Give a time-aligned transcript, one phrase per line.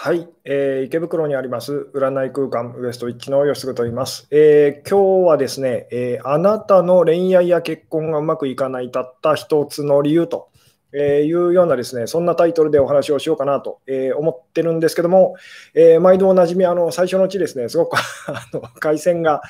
[0.00, 10.50] はい、えー、池袋にあります占い空間ウエスト1の吉嗣と言います、えー、今日はですね、えー、あなたの恋愛や結婚がうまくいかないたった一つの理由と。
[10.92, 13.80] いうようなですね、そんなタイトルでお話をしようかなと
[14.16, 15.34] 思ってるんですけども、
[15.74, 17.96] えー、毎度おなじみ、あの最初のうちですね、すごく
[18.28, 19.42] あの回線が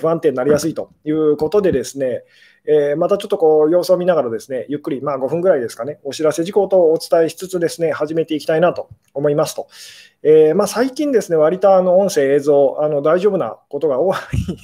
[0.00, 2.24] 不安定になりやすいということでですね、
[2.66, 9.68] えー、またちょっとこう様子を見ながらですね、ゆっくり、まあ5分ぐらいですかね、お知らせ事項とお伝えしつつですね、始めていきたいなと思いますと。
[10.22, 14.12] えー、まあ、最近ですね、割とあの音声、映像、あの大丈夫なことが多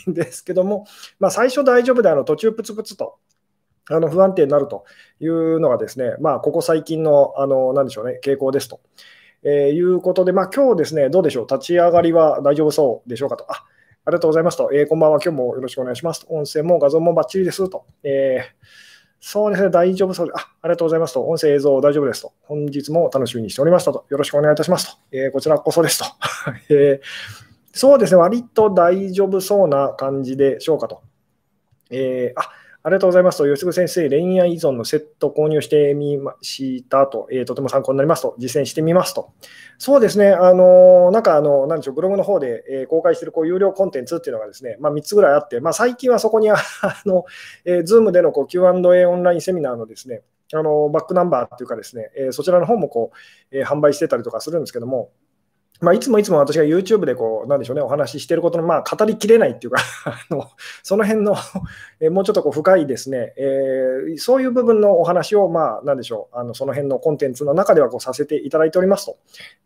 [0.06, 0.86] いんですけども、
[1.18, 3.16] まあ、最初大丈夫であの途中プツプツと。
[3.90, 4.84] あの不安定になると
[5.20, 8.80] いうのがですね、まあ、ここ最近の、あの、なんでしょうね、傾向ですと。
[9.42, 13.50] えー、いうことで、まあ、今日ですね、どうでしょう、立ち上がりは大丈夫そうでしょうかと。
[13.50, 13.64] あ
[14.06, 14.70] ありがとうございますと。
[14.72, 15.18] えー、こんばんは。
[15.20, 16.32] 今日もよろしくお願いしますと。
[16.32, 17.86] 音声も画像もバッチリですと。
[18.04, 18.44] えー、
[19.20, 20.32] そうですね、大丈夫そうで。
[20.32, 21.24] あありがとうございますと。
[21.24, 22.32] 音声、映像大丈夫ですと。
[22.42, 24.06] 本日も楽しみにしておりましたと。
[24.08, 24.98] よろしくお願いいたしますと。
[25.10, 26.04] えー、こちらこそですと。
[26.70, 27.06] えー、
[27.72, 31.02] そうですね、割と大丈夫そうな感じでしょうかと。
[31.90, 32.48] えー、あ
[32.86, 39.32] ありがとうございますと、吉嗣先生、恋愛依存のセット購入してみましたと、えー、とても参考になりますと、実践してみますと。
[39.76, 46.56] そうですね、あのなんかあの、なんでしょう、ブログの方で、えー、公開しているこう有料コンテンツっていうのがですね、まあ、3つぐらいあって、まあ、最近はそこに あ
[47.06, 47.24] の、
[47.64, 50.22] えー、Zoom でのこう Q&A オンラインセミナーのですね、
[50.54, 53.16] あのバックナンバーっていうかですね、えー、そちらの方もこう、
[53.50, 55.10] えー、販売してたりとかするんですけども、
[55.80, 60.48] まあ、いつもいつも私が YouTube でこう、なんでしょうね、お話ししてることの、まあ、語りきれないっていうか あの、
[60.82, 61.36] その辺の
[62.10, 69.16] もうちょっとこう深いですね、えー、そういう部分のお話を、まあ、なんでしょう、あのその辺のコンテンツの中ではこうさせていただいておりますと。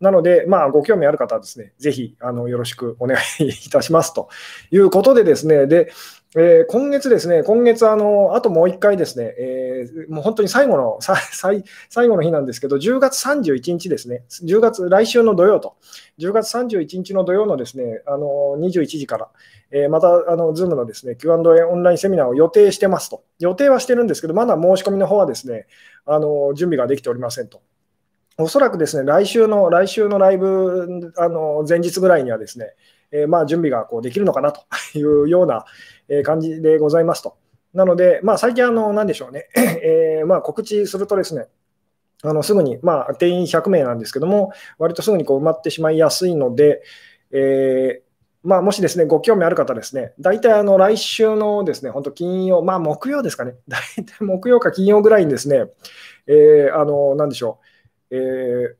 [0.01, 4.29] なので、まあ、ご興味ある方はですね、ぜひ、あの、よろしくお願いいたしますと
[4.71, 5.93] いうことでですね、で、
[6.37, 15.75] えー、今月ですね、今月あの、あともう一回ですね、えー、もう本当に最後の 最、最後の日なんですけど、10月31日ですね、10月、来週の土曜と、
[16.21, 19.29] 10月31日の土曜のですね、あの21時から、
[19.73, 23.25] えー、また、あの、Zoom のですね、Q&A オンラインセミナーを予定してますと。
[23.41, 25.67] 予定はしてるんですけど、まだ申し込みの方はですね、
[26.07, 27.61] あの、準備ができておりませんと。
[28.39, 32.75] おそらくですね、来週の、来週のライブ、あの、前日ぐらいにはですね、
[33.13, 34.63] えー、まあ、準備がこうできるのかなと
[34.95, 35.65] いうような
[36.25, 37.37] 感じでございますと。
[37.75, 41.47] なので、まあ、最近、あの、なんでしょうね、 えー、まあ、告知するとですね、
[42.23, 46.83] あのすぐに、まあ、定員100名なんですけども、割とすぐにこう埋まってしまいやすいので、
[47.31, 48.11] えー、
[48.43, 55.67] まあ、もしですね、ご興味ある方ですね、大体あの来週のですね、本当金曜、まあ木曜ですかね、 大体木曜か金曜ぐらいにですね、
[56.27, 57.59] えー、あの、なんでしょ
[58.11, 58.75] う、えー、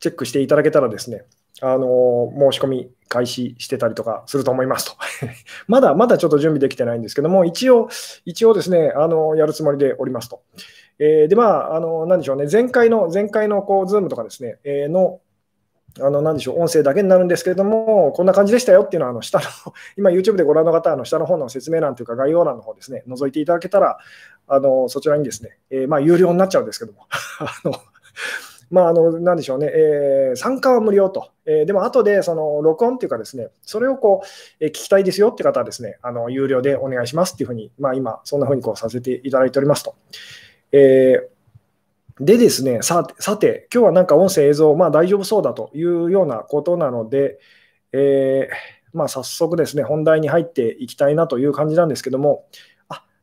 [0.00, 1.24] チェックしていただけたらですね、
[1.62, 4.92] あの申し込み開始してたりとかすると思いますと。
[5.68, 7.88] まだまだちょっと準備できてないんですけども、一応、
[8.24, 10.42] 一応ですね、あのやるつもりでおりますと。
[10.98, 15.20] えー、で、まあ、あの何でしょうね、前回の、前回のこう、ズームとかですね、えー、の、
[16.00, 19.44] あの、何でしょう、音声だけになるんですけれども、こんな感じでしたよっていうのは、あの、下の、
[19.96, 23.98] 今 YouTube でご覧の方、あの、下の方の説明欄というか概要欄の方ですね、覗いていただけたら、
[24.46, 27.06] あの、そちらにですね、えー、まあ、有料になっちゃうんですけども、
[27.40, 27.72] あの、
[28.70, 31.30] まあ、あの、なんでしょうね、えー、参加は無料と。
[31.44, 34.26] えー、でも、後で、その、録音っていうかですね、それをこう、
[34.64, 39.94] えー、聞きたいですよって方はですね、あの、有料でお願いしますっていうふうに、まあ、今、そんなふうにこうさせていただいておりますと。
[40.72, 47.38] えー、でですね、さてさて、今日はなんか音声、映像、まあ大丈夫そうだというようなことなので、
[47.92, 52.46] えー、まあ、早速ですね、本題に入っていきたいなという感じなんですけども、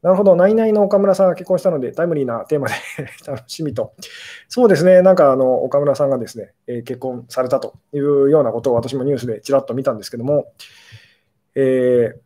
[0.03, 2.74] なるほど、ナイナイの岡村さんが結婚したので、タイムリーなテーマで
[3.25, 3.94] 楽しみと。
[4.50, 10.52] そうですね、なんかあの岡村さんがですね、えー、結婚されたというようなことを私もニュースでちらっと見たんですけども、
[11.56, 12.19] えー、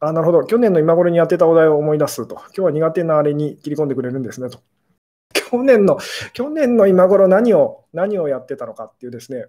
[0.00, 4.58] あなるほど、去年の今頃にやってたお題を思い出すと、今日は苦手なあれに切り込んでくれるんですねと。
[5.32, 5.98] 去年の、
[6.34, 9.46] 去年の今頃何を、何をやってたのかっていうですね、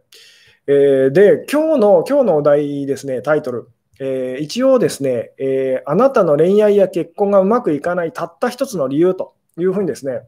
[0.68, 3.68] えー、で、今日の、今日のお題ですね、タイトル、
[4.00, 10.22] えー、一応ですね、えー、あなたの恋愛や結婚がうまくいかないたった一つの理由というふうにですね、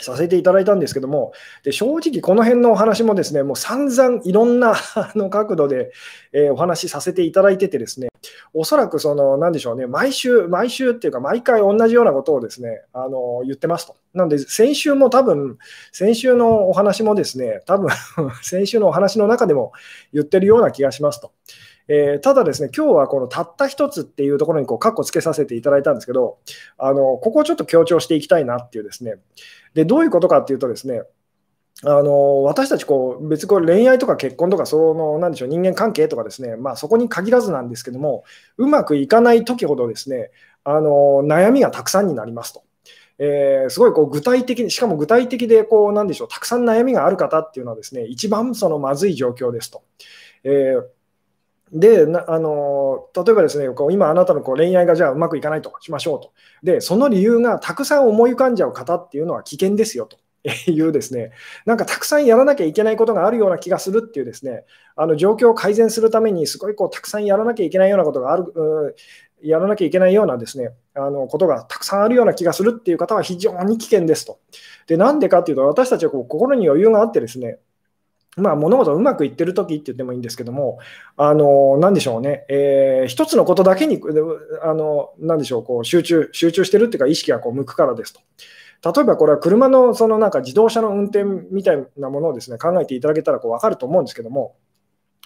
[0.00, 1.32] させていただいたんですけども、
[1.62, 4.74] で正直この辺のお話もですね、もう散々いろんな
[5.14, 5.92] の角度で、
[6.32, 8.08] えー、お話しさせていただいててですね、
[8.52, 13.96] おそらくその、なんでしょうね、毎週、毎週っていうか、毎回同じようなことをですね、あの言ってますと。
[14.14, 15.58] なので、先週も多分、
[15.92, 17.90] 先週のお話もですね、多分
[18.42, 19.72] 先週のお話の中でも
[20.12, 21.30] 言ってるような気がしますと。
[21.88, 26.38] えー、ただですね、今日はこのたった一つっていうところにこう、カッコつけさせていただいたんですけど、
[26.78, 29.16] あの、ここをちょっと強調していきたいなっていうですね、
[29.74, 31.02] で、どういうことかっていうとですね、
[31.82, 38.24] あの私たちこう、別にこれ恋愛とか結婚とか、そのなんでしょう人間関係とかですね、まあ、そこに限らずなんですけども、
[38.56, 40.30] うまくいかないときほどですね
[40.62, 42.62] あの悩みがたくさんになりますと。
[43.18, 49.82] えー、すごいこう具体的に、しかも具体的でこうなんでしょう、たくさん悩みがある方っていうのはですね、一番そのまずい状況ですと。
[50.44, 50.93] えー
[51.72, 56.32] であの例えばですね、こう今あなたのこう恋愛がじゃあうまくいかないとしましょうと。
[56.62, 60.18] で、その理由がたくさん思い浮かんじゃう方っていうのは危険ですよと。
[60.70, 61.32] いうですね、
[61.64, 64.64] なんかたくさんやらなきゃいけないことがあるような気がするっていうですね、
[64.94, 68.94] あの状況を改善するためにすごいこうたくさんやらなきゃいけないようなことがある、
[69.42, 74.38] やらなきゃいけないようなですね、あのことがたくさんあるような気がするっていう方は非常に危険ですと。
[74.86, 77.58] で、なんでかっていうと、私たちはこう心に余裕があってですね、
[78.36, 80.78] まあ、物事うまくいってる時って言ってもいいんですけども、
[81.16, 84.00] あの、なんでしょうね、えー、一つのことだけに、
[84.62, 88.20] あの、なんでしょう、こう集中、集中してるっていうか、意識がこう向くからですと。
[88.92, 94.56] 例えばこれは車のそのなんか自動車の運転みたいなものをですね考えていただけたらこう分かると思うんですけども、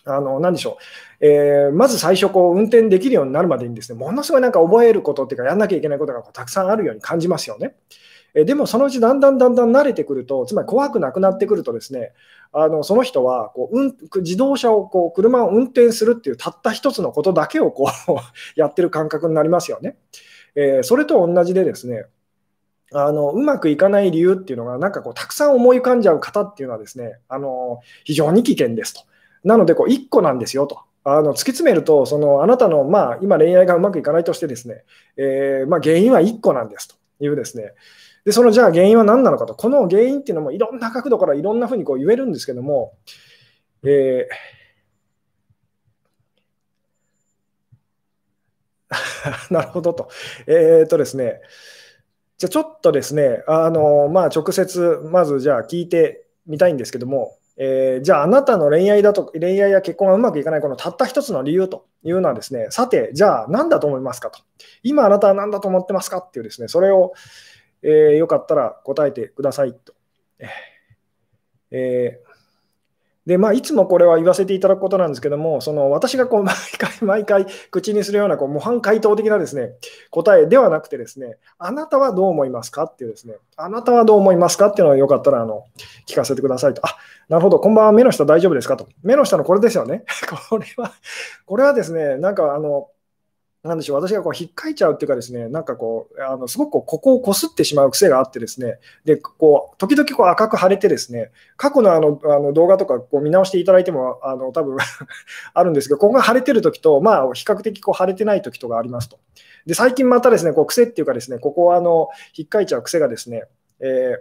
[0.04, 0.78] あの何でしょ
[1.20, 7.74] う、えー、まず最初こう、運転できるようになるまでにですねものすごいなんか覚えることっていうか、やんなきゃいけないことがこうたくさんあるように感じますよね。
[8.40, 12.12] えでもそのうちだんだんだんだん慣れてくると、つまり怖くなくなってくると、ですね
[12.52, 18.12] あのその人はこう、うん、自動車をこう車を運転するっていうたった一つのことだけをこう
[18.58, 19.96] やってる感覚になりますよね。
[20.54, 22.06] えー、それと同じでですね
[22.92, 29.02] あのうまくいかない理由っていうのが、なんかこうたくさん思い浮かんじゃう方っていうのはですね、あの非常に危険ですと。
[29.44, 30.80] なので、こう1個なんですよと。
[31.04, 34.84] あの突き詰めると、そのあなたの、まあ、今恋愛がうまくいかないとしてですね、
[35.16, 37.72] えー、まあ、原因は1個なんですというですね、
[38.24, 42.94] でそのじゃあ原因は何なのかと、この原因っていうのもいろんな角度からいろんなふうにこう言えるんですけども、
[43.84, 44.58] えー
[49.50, 50.08] なるほどと。
[50.46, 51.40] えー、っとですね、
[52.38, 64.40] じゃあちょっとですね、あのまあ、直接、まずじゃあ聞いてみたいんですけども、えー、じゃああなたの恋愛だと、恋愛や結婚がうまくいかないこのたった一つの理由というのはですね、さて、じゃあ何だと思いますかと。
[64.82, 67.12] 今あなたは何だと思ってますかっていうですね、それを、
[67.82, 69.94] えー、よかったら答えてくださいと。
[71.70, 72.28] えー
[73.28, 79.74] で、まあ、いつもこれは言わせていただくことなんですけども、その私がこう 毎回毎回口にするようなこう模範回答的なですね
[80.10, 85.64] 答えではなくてですね、あなたはどう思いますかっていうですね、あなたはどう思いますかっていうのをよかったらあの
[86.06, 86.80] 聞かせてくださいと。
[86.86, 86.96] あ
[87.28, 88.88] なるほど、こんばんは、目の下大丈夫ですかと。
[89.02, 90.04] 目の下のこれですよね。
[90.48, 90.92] これは、
[91.44, 92.88] これはですね、なんかあの、
[93.64, 104.76] なんでしょう、私がこう引っかいちゃうっていうかですね、なんかこう、あのすごくこうここをこすってしまう癖があってですね、で、こう、時々こう赤く腫れてですね、過去のあのあの動画とかこう見直していただいても、あの多分
[105.54, 109.18] あるんですけど、ここが腫れてる時と、まあ、比較的こう腫れてない時とかありますと。
[109.66, 113.44] で、最近またですね、こう癖っていうかですね、ここはあの、引っかいちゃう癖がですね、
[113.80, 114.14] え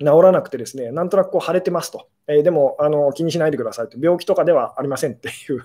[0.00, 2.08] ー、治らなくてですね、なんとなくこう腫れてますと。
[2.26, 3.98] えー、でもあの気にしないでくださいと。
[4.00, 5.62] 病気とかではありませんっていう。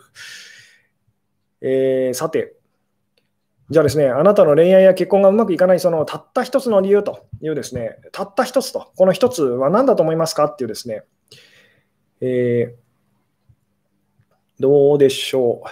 [1.62, 2.56] えー、さて、
[3.72, 11.04] じゃあですね、あなたの恋愛や結婚がうまくいかないそのたった一つの理由というですね、たった一つと、この一つは何だと思いますかっていうですね、
[12.20, 15.64] えー、どうでしょ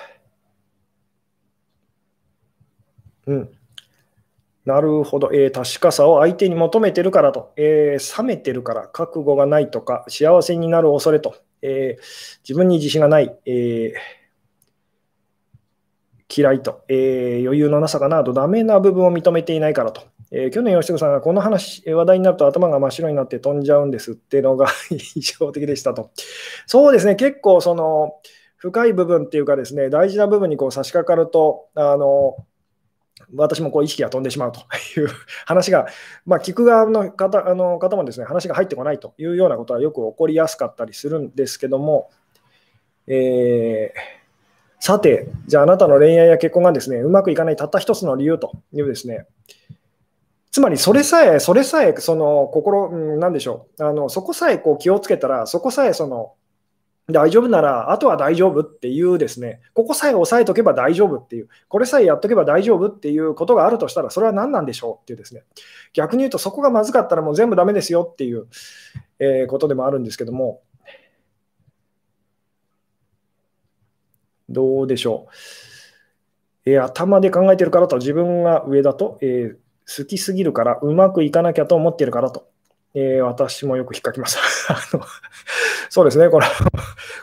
[3.27, 3.33] う。
[3.33, 3.49] うん。
[4.63, 14.18] なるほど、えー、確かさを相手に求めてるからと、えー、冷めてるから、覚悟がないとか、幸せになる恐れと、えー、自分に自信がない、えー
[16.35, 20.03] 嫌いと、えー、余裕のなさかなと、ダメな部分を認めていないからと。
[20.31, 26.11] えー、去年、吉野さんがこの話、話題になると頭が真っ白になって飛んじゃうんですっていうのが 印象的でしたと。
[26.67, 28.19] そうですね、結構その
[28.57, 32.35] 深い部分っていうかですね、大事な部分にこう差し掛かると、あの
[33.35, 34.59] 私もこう意識が飛んでしまうと
[34.99, 35.09] いう
[35.45, 35.87] 話が、
[36.25, 42.09] まあ、聞く側の方あの方もですね話が入ってこないというようなことはよく起こりやすかったりするんですけども、
[43.07, 44.18] えー
[44.79, 49.27] さて、じゃああなたの恋愛や結婚がですね、うまくいかないたった一つの理由というですね、
[50.51, 56.33] つまりそれさえ、それさえ、その心、なんでしょう、あのそこさえこう気をつけたら、そこさえその
[57.11, 65.01] 大丈夫なら、あとは大丈夫っていうですね、ここさえ押さえとけば大丈夫っていう、これさえやっとけば大丈夫っていうことがあるとしたら、それは何なんでしょう？
[65.01, 65.43] っていうですね、
[65.93, 68.47] 逆に言うと、そこがまずかったらもう全部ダメですよっていう、
[69.19, 70.61] えー、ことでもあるんですけども、
[74.49, 76.69] どうでしょう。
[76.71, 79.57] えー、頭で考えてるからと自分が上だと、えー、
[79.97, 82.47] 好きすぎるからうまくいかなきゃと思ってるからと。
[82.95, 84.39] えー、私もよく引っかきます。
[84.73, 85.03] あの
[85.89, 86.47] そうですね、これ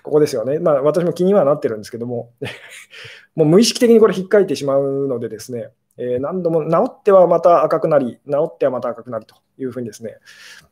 [0.02, 0.59] ここですよね。
[0.61, 2.30] まあ、私も気にはなってるんですけども、
[3.35, 10.18] もう無意識的にこれ引っかいてしまうのでですね、えー、何度も治ってはまた赤くなり、治ってはまた赤くなりというふうにですね、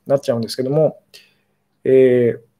[0.07, 1.01] なっちゃうんですけども、
[1.83, 2.54] えー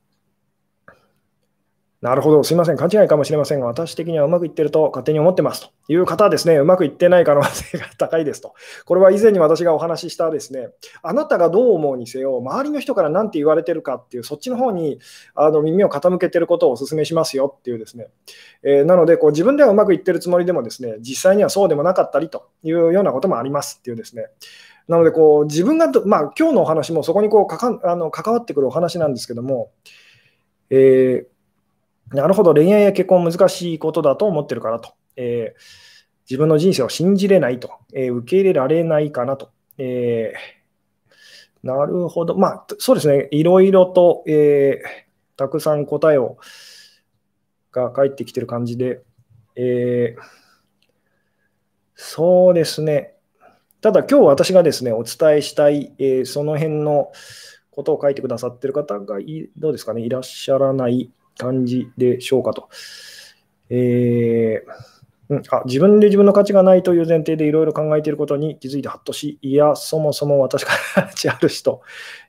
[2.02, 8.54] なるほど、すみません、勘違いかもしれませんが、私的にはうまくいってると勝手に思ってますという方はですね、うまくいってない可能性が高いですと。
[8.86, 10.70] これは以前に私がお話ししたですね、
[11.02, 15.00] あなたがどう思うにせよ、周りの人から何て言われてるかっていう、そっちの方に
[15.34, 18.08] あの耳を傾けてることをお勧めしますよっていうですね、
[18.62, 24.28] えー、なのでこう、自分ではうまくいってるつもりでもですね、実際にはそうでもなかったりというようなこともありますっていうですね、
[24.88, 29.72] なのでこう、自分が、まあ今日のお話もそこにこうかかあの関わってくるお話なんですけども、
[30.70, 31.35] えー
[32.16, 34.94] なるほど、恋愛や結婚難しいことだと思ってるからと。
[35.16, 35.62] えー、
[36.30, 39.52] 自分の人生を信じれないと、えー、受け入れられないかなと。
[39.78, 42.36] えー、なるほど。
[42.36, 43.28] まあ、そうですね。
[43.32, 44.82] いろいろと、え
[45.38, 46.38] たくさん答えを
[47.72, 49.02] が返ってきてる感じで、
[49.56, 50.16] え
[51.96, 53.16] そうですね。
[53.82, 57.12] ただ今日私がですね、お伝えしたい、えその辺の
[57.72, 62.70] ことを書いてくださってる方がいどうですかね、いらっしゃらない感じでしょうかと。
[63.70, 71.82] えー、うん、あ自分で自分の価値がないという前提でいろいろ考えていることに気づいてハッとし、いや、そもそも私が価値あるしと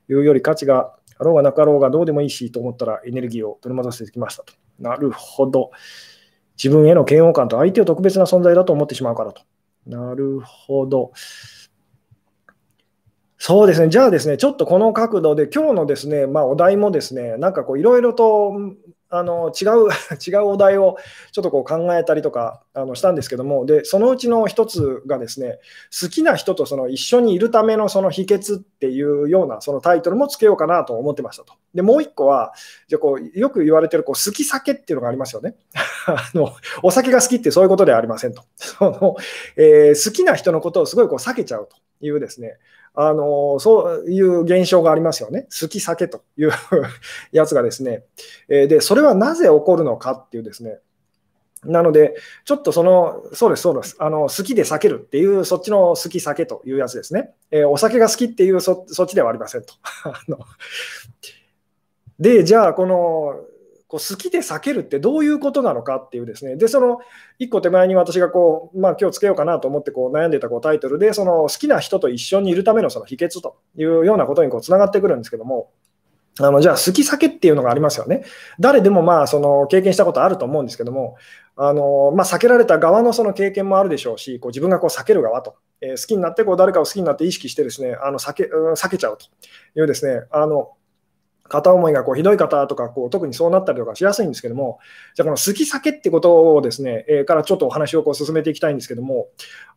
[0.09, 4.53] いうより価値があろうがなかろうがどうでもいいしと思ったらエネルギーを取り戻せてきましたと。
[4.79, 5.71] なるほど。
[6.61, 9.43] 自分への嫌悪感と相手を特別な存在だと思ってしまうからと。
[9.85, 11.11] なるほど。
[13.37, 18.53] そうですね、じゃあですね、ちょっとこの角度で、今日のですね、まあ、お題もですね、なんかこう、いろいろと
[19.09, 19.89] あの違う
[20.25, 20.97] 違うお題を
[21.31, 25.59] ちょっとこう考えたりとかあのしたんですけども、でそのうちの一つがですね、
[26.01, 31.53] 好きな人とその一緒にいるためのその秘訣っていうようなそのタイトルもつけようかなと思ってましたと。
[31.73, 32.53] で、もう一個は、
[32.87, 35.55] じゃこうよく言われてるこう好き酒っていうのがありますよね
[36.07, 36.53] あの。
[36.83, 38.43] お酒が好きってそういうことではありませんと。
[38.55, 39.15] その
[39.55, 42.57] えー、好きな人のことをすごいこう避けちゃうというですね、
[42.99, 45.43] あのそういう現象がありますよね。
[45.61, 46.51] 好き酒という
[47.31, 48.05] やつがですね。
[48.47, 50.79] で、それはなぜ起こるのかっていうですね。
[51.63, 53.97] なので、ちょっとその、そうです、そうです。
[53.99, 57.35] あの好きで避けるっていう、そっちの好き酒というやつですね。
[57.51, 59.75] えー、お酒が好きっていうそ、そっちではありませんと。
[62.19, 63.35] で、じゃあ、この、
[63.87, 66.99] こう好きで避けるってどういうことなのかっていうですね、で、その
[67.39, 75.71] 一個手前に私がこう、まあ今日つけようかなと思ってこう悩んでたこうタイトルで、その好きな人と一緒にいるためのその秘訣というようなことにこうつながってくるんですけども、
[76.39, 78.23] あのじゃあ好き避けっていうのがありますよね。
[78.59, 81.15] 誰でもまあその経験したことあると思うんですけども、
[81.55, 89.25] あのまあ、避けられた側のその経験もあるでしょうし、こう自分がこう避ける側と、えー、好きになってこう誰かを好きになって意識してですね、あの避け避けちゃうと
[89.79, 90.73] いうですね、あの
[91.47, 94.79] 片思いがこうひどい方とかこう特にそうなったりとかしやすいんですけども、
[95.15, 99.27] じゃあこの好き避けってことをですね、えー、からちょっとお話をこう進めていきたいんですけども、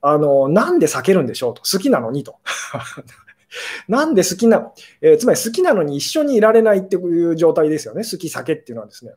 [0.00, 2.37] あのなんで避けるんでしょうと、好きなのにと。
[3.89, 9.12] なんで好きな、えー、つまり好きなのに一緒にいられないっていう状態ですよね、好き避けっていうのはですね。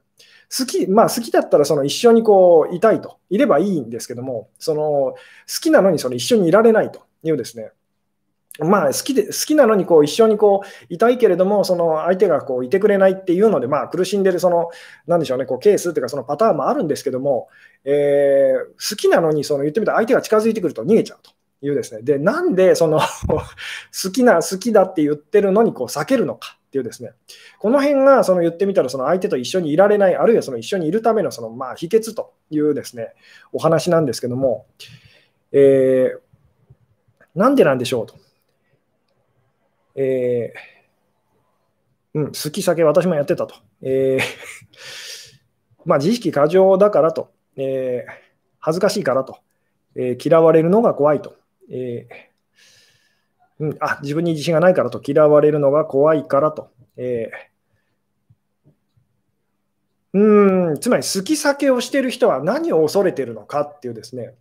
[0.55, 5.15] 好き、まあ好きだったらその一緒にこういたいと、いればいいんですけども、その好
[5.61, 7.71] きなのにその一緒にいられないというですね、
[8.59, 14.69] まあ、好きで好きなのにこう一緒にこういたいけれども、その相手がこういてくれないっていうので、まあ、苦しんでるその、
[15.07, 17.47] なんでしょうね、こうケースっていうか、そのパターンもあるんですけども、
[17.83, 21.31] えー、好きなのにその言ってみたら相手が近づいてくると逃げちゃうと
[21.65, 22.99] いうですね、でなんでその
[23.33, 27.13] 好きな、好きだって言ってるのにこう避けるのかっていうですね、
[27.57, 33.13] この辺がその言ってみたら、その相手と一緒にいられない、あるいはその一緒にいるためのそのまあ秘訣というですね、
[33.51, 34.67] お話なんですけども、
[35.51, 36.19] えー、
[37.35, 38.22] なんでなんでしょうと。
[39.95, 43.55] えー、うん、好き酒私もやってたと。
[43.81, 44.21] えー、
[45.85, 48.11] まあ、自意識過剰だからと、えー、
[48.59, 49.39] 恥ずかしいからと、
[49.95, 51.35] え嫌われるのが怖いと。
[51.69, 52.07] え
[53.59, 55.01] うん、あ自分に自信がないからと。
[55.05, 57.31] 嫌われるのが怖いからと、え
[60.13, 64.35] うんつまり好き酒をしている人は何を恐れているのかっていうですね、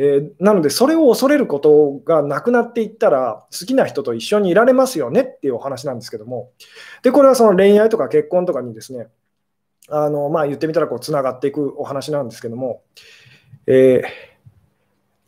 [0.00, 6.52] えー、なので、それを恐れることがなくなっていったら、好きな人と一緒にいられますよねっていうお話なんですけども、
[7.02, 9.08] でこれはその恋愛とか結婚とかにですね、
[9.88, 12.82] あのまあ、言ってみたらつながっていくお話なんですけども、
[13.66, 14.02] え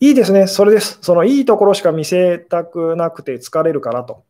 [0.00, 0.98] ー、いいですね、それです。
[1.02, 4.22] そのいいところしか見せたくなくて疲れるからと。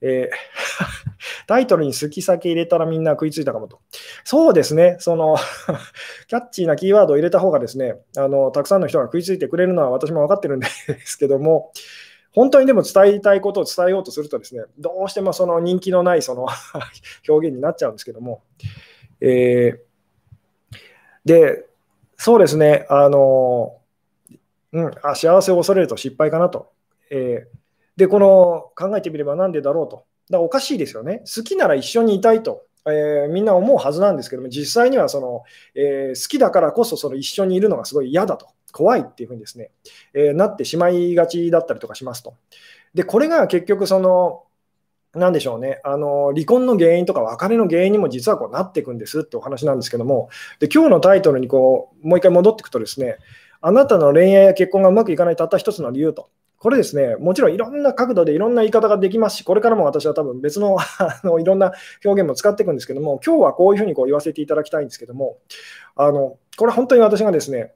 [0.00, 0.36] えー
[1.46, 3.80] タイトルに好き先入れたらみんな食いついたかもと。
[4.24, 5.36] そうですね、その
[6.28, 10.66] キャッチーなキーワードを入れた方がですねあの、たくさんの人が食いついてくれるのは私も分かってるんで
[11.04, 11.72] すけども、
[12.32, 16.46] 本当にでも伝えたいことを伝えようとするとですね、どうしてもその人気のないその
[17.28, 18.42] 表現になっちゃうんですけども、
[19.20, 20.78] えー、
[21.24, 21.66] で、
[22.16, 23.78] そうですね、あの、
[24.72, 26.70] うん、あ幸せを恐れると失敗かなと。
[27.10, 27.57] えー、
[27.98, 29.96] で、この考えてみればなんでだろうと。
[29.96, 30.06] だか
[30.38, 31.18] らおかしいですよね。
[31.18, 35.42] 好きなら一緒にいたいとえー、みんな思うはずなんですけども、実際にはその、
[35.74, 39.70] えー、好きだからこそその一緒にいるのがすごい嫌だと、怖いっていうふうにですね、
[40.14, 42.34] えー、なってしまいがちだったりとかしますと。
[42.94, 44.44] で、これが結局その、
[45.14, 50.28] なんでしょうね、あの離婚の原因とか別れの原因にも実はこうなっていくんですってお話なんですけども、
[50.60, 53.16] で今日のタイトルにこうもう一回戻っていくとですね、
[53.60, 56.28] あなたの恋愛や結婚がうまくいかないたった一つの理由と。
[56.58, 61.72] これですね、もちろんいろんな角度でいろんな言い方ができますし、これからも私は多分別の あのいろんな
[62.04, 65.38] 表現も使っていくんですけども、今日はこういうふうにこう言わせていただきたいんですけども、
[65.94, 67.74] あのこれ本当に私がですね、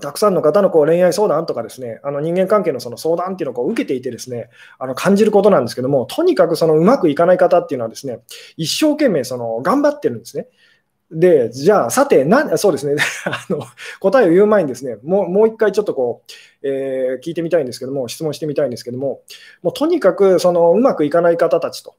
[0.00, 8.20] たくさんの方のこう恋愛相談とかですね、あの人間関係のその相談っていうのをこう受けていてですね、あの感じることなんですけども、とにかくそのうまくいかない方っていうのはですね、
[8.56, 10.48] 一生懸命その頑張ってるんですね。
[11.10, 13.00] で、じゃあ、さて、なそうですね。
[13.26, 13.60] あの、
[14.00, 16.22] 答えを言う前にですね、もうもう一回ちょっとこ
[16.62, 19.20] う、えー、聞いてみたいんですけども、質問してみたいんですけども、
[19.62, 21.94] もうとにかくそのうまくいかない方たちと、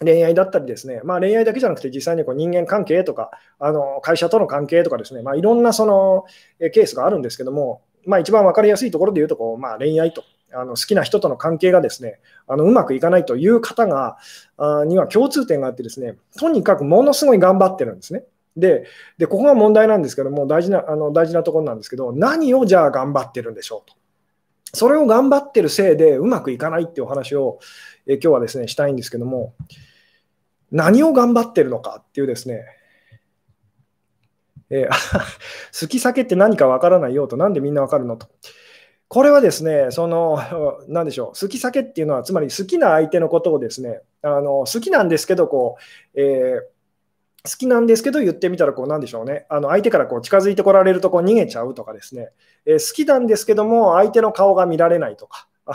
[0.00, 6.24] 恋愛だったりですね、まあ、恋愛だけじゃなくて実際にこう人間関係とかあの会社との関係とかですね、まあ、いろんなその
[6.72, 10.24] ケースがあるんですけども、まあ、一番分かりやすいところで言うとこう、まあ、恋愛と。
[10.54, 14.18] あの好きな人との関係がですねあのうまくいかないという方が
[14.56, 18.24] あには共通点があってですねとにかくものすごい頑張ってるんですね。
[18.56, 18.86] で
[19.18, 23.96] でここが問題なんですけども大事なあの大事なところなんですけど何をじゃあ頑張ってるんでしょうと。
[24.76, 27.60] それを頑張ってるせいでうまくいかないっていうお話を
[28.06, 29.54] え今日はですねしたいんですけども
[30.72, 32.64] 何を頑張ってるのかっていうですね
[34.70, 34.88] え、
[35.80, 38.28] 好き酒って何かわからないよと、なんでみんなわかるのと。
[39.14, 40.40] これはですね、その、
[40.88, 45.76] なんでしょう、好き酒っていうのは、つまり好きな相手のことをですね、あの好きなんですけど、こ
[46.14, 46.74] う、えー
[47.46, 49.44] 好きなんですけど言ってみたらこうなんでしょうね。
[49.50, 52.30] あの相手からこう近づいてこられるとこう逃げちゃうとかですね、
[52.64, 55.46] えー、好きなんですけども相手の顔が見られないとか。
[55.66, 55.74] 好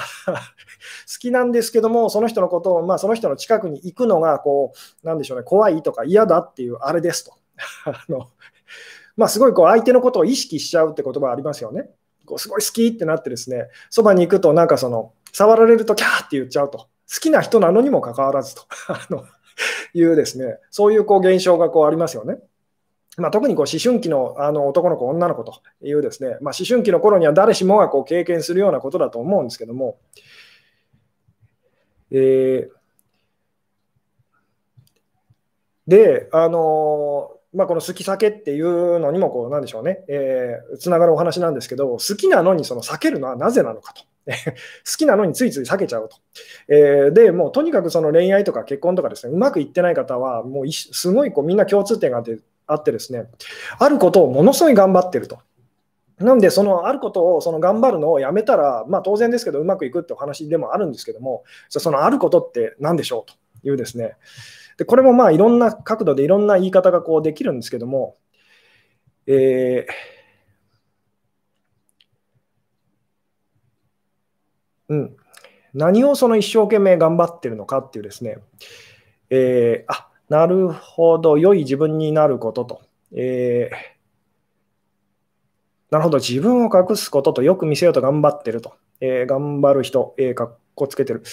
[1.19, 7.33] きなんですけどもその人のことを、まあ、その人の近くに行くのがこうなんでしょうね怖いとか嫌だっていうあれですと。
[7.85, 8.31] あの、
[9.15, 11.91] まあ、すごいこう相手のことを意識しちゃうって言葉ありますよね。
[12.29, 16.87] こうすごい好きってなってですねそばに行くとなんかその触られるとキャーって言っちゃうと。
[17.11, 18.61] 好きな人なのにもかかわらずと。
[18.87, 19.25] あの
[19.93, 22.37] いうですね、そういうこう現象がこうありますよね。
[23.17, 29.97] まあ、特にこう思春期のあの男の子、女の子というですね、まあ、思春期の頃には誰しもがこう経験するようなことだと思うんですけども、
[32.11, 32.69] えー、
[35.87, 44.03] で、あのまあ、この好き酒っていうのにもこう、なんでしょうね、えー、つながるお話なんですけど、好きなのにその避けるのはなぜなのかと。
[44.29, 44.35] 好
[44.97, 46.17] きなのについつい避けちゃうと。
[46.67, 53.25] えー、で、もうとにかくその恋愛とか結婚とかですね、うまくいってない方は、もうすごいこうみんな共通点があってあってですね、
[53.79, 55.39] あることをものすごい頑張ってると。
[56.19, 63.31] なんで、そのあることをその頑張るのをやめたら、まあ、当然ですけど、うまくいくってお話でもあるんですけども、そのあることって何でしょう
[63.61, 64.17] というですね、
[64.79, 68.17] でこれもまあいろんな角度でいろんな言い方がこうできるんですけども、
[69.27, 69.91] えー
[74.87, 75.15] うん、
[75.73, 78.37] 何をその一生懸命頑張ってるのかっていうですね、
[79.29, 83.75] えー、あなるほど、良い自分になることと、えー、
[85.89, 87.41] なるほど、自分を隠すことと。
[87.41, 91.23] よく見せようと頑張ってると、えー、頑張る人、えー、かっこつけてる、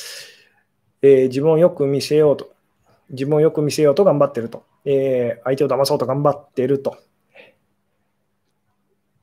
[1.02, 2.55] えー、自分をよく見せようと、
[3.10, 6.96] 自分をよく見せようと頑張ってると、えー、相手を騙そうと頑張ってると、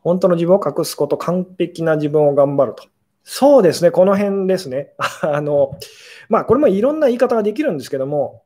[0.01, 2.85] 本当の自分を隠すこと、完璧な自分を頑張ると。
[3.23, 4.93] そうですね、この辺ですね。
[5.21, 5.77] あの
[6.27, 8.43] まあ、これもいろんな言い方ができるんですけども、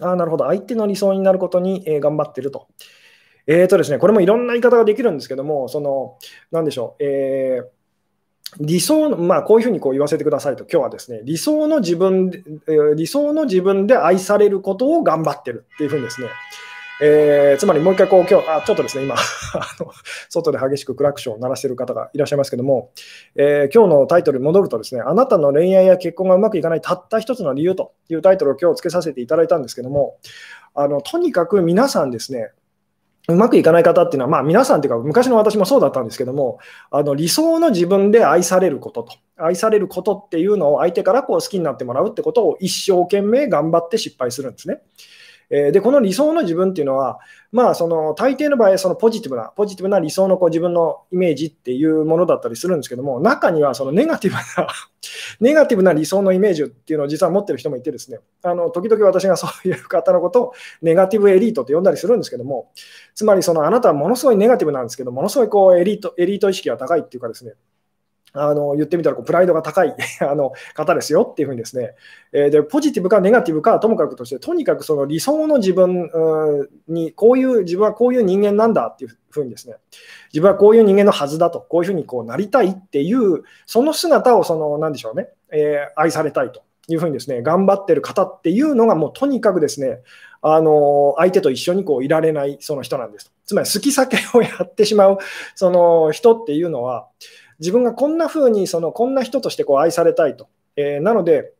[0.00, 2.66] ああなるほど、相手の理想になることに、えー、頑張ってると。
[3.46, 6.18] えーとですね、これもいろんな言い方ができるんですけども、その、
[6.50, 7.66] なんでしょう、えー、
[8.58, 12.30] 理想の、まあ、こういうふうにこう言わせてくださいと、今日はですね、理想の自分、
[12.96, 16.28] 理想の自分で愛されることを頑張ってるっていうふうにですね、
[17.02, 19.14] えー、つまりもう一回こう今日あちょっとですね今
[19.54, 19.90] あの
[20.28, 22.90] 外で激しくクラクションを鳴らしている方がいらっしゃいますけども、
[23.36, 30.18] えー、今日のタイトルに戻るとですねあなたの恋愛や結婚がうまくいかないたった一つの理由というタイトルを今日つけさせていただいたんですけども
[30.74, 32.52] あのとにかく皆さんですね
[33.28, 36.58] うまくいかない方っていうのは、まあ、皆さんっていうか昔の私もそうだったんですけども
[36.90, 44.82] あの理想の自分で愛されることと愛されることっていうのを相手からこう好きになってもらうってことを一生懸命頑張って失敗するんですね。
[45.50, 47.18] えで、この理想の自分っていうのは、
[47.50, 54.68] まあ、その大抵の場合、そのポジティブな、ポジティブな理想のこう自分のイメージっていうものだったりするんですけども、中にはそのネガティブな
[55.40, 62.70] ネガティブな理想のイメージっていうのを実は持ってる人もいてですね、あの時々私がそういう方のことをネガティブエリートって呼んだりするんですけども、
[63.16, 67.54] つまりそのあなたはものすごいネガティブなんですけど、ものすごいこうエリートエリート意識が高いっていうかですね、
[68.32, 71.94] あの言ってみたらこうプライドが高い あの方ですよっていうふうにですね、
[72.32, 76.10] えー、で、ポジティブかネガティブかともかくとして、とにかくその理想の自分
[76.88, 79.76] に、こういう、自分はこういう人間なんだっていうふうにですね、
[80.32, 90.00] 自分はこういう人間のはずだと、こういうふうにこうなりたいっていう、その姿を、その、なんでしょうね、えー、愛されたいというふうにですね、頑張ってる方っていうのが、もうとにかくですね、
[90.42, 93.32] あの相手と一緒にこういられないその人なんです。
[93.44, 95.18] つまり好き避けをやってしまう
[95.54, 97.08] その人っていうのは、
[97.60, 100.48] 自分がこんな風にそのこんな人としてこう愛されたいと。
[100.76, 101.52] えー、なので、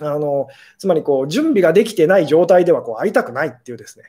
[0.00, 4.04] あのつまりこう準備ができてない状態ではこう会いたくないっていうですね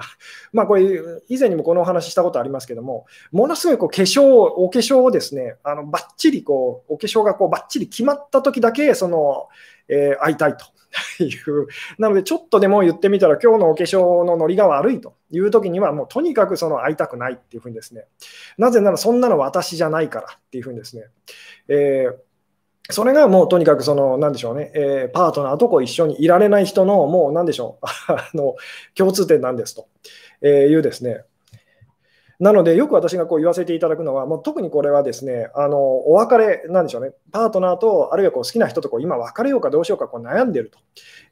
[0.52, 0.82] まあこれ
[1.28, 9.48] 以前にもこのお話ししたことありますけどもものすごいこう化粧お化粧をですねあのバッチリこうお化粧がこうバッチリ決まった時だけその、
[9.88, 10.66] えー、会いたいと
[11.20, 11.66] いう、
[11.98, 18.06] なのでちょっとでも言ってみたら、今日のお化粧のノリが悪いという時には、もうとにかくその会いたくないっていうふうにですね、
[18.58, 21.04] なぜならそんなの私じゃないからっていうふうにですね、
[21.68, 22.30] えー
[22.92, 28.56] それがもうとにかくその、なんでしょうね、えー、パートナーとこう一緒にいられない人の、もうなんでしょう、 あの
[28.94, 29.88] 共通点なんですと。
[30.42, 31.24] えいうですね、
[32.40, 40.78] なので、よく私がこう言わせていただくのは、もう特にこれはですね、あのお別れなんでしょうね、パートナーと、あるいはこう好きな人とこう今別れようかどうしようかこう悩んでると、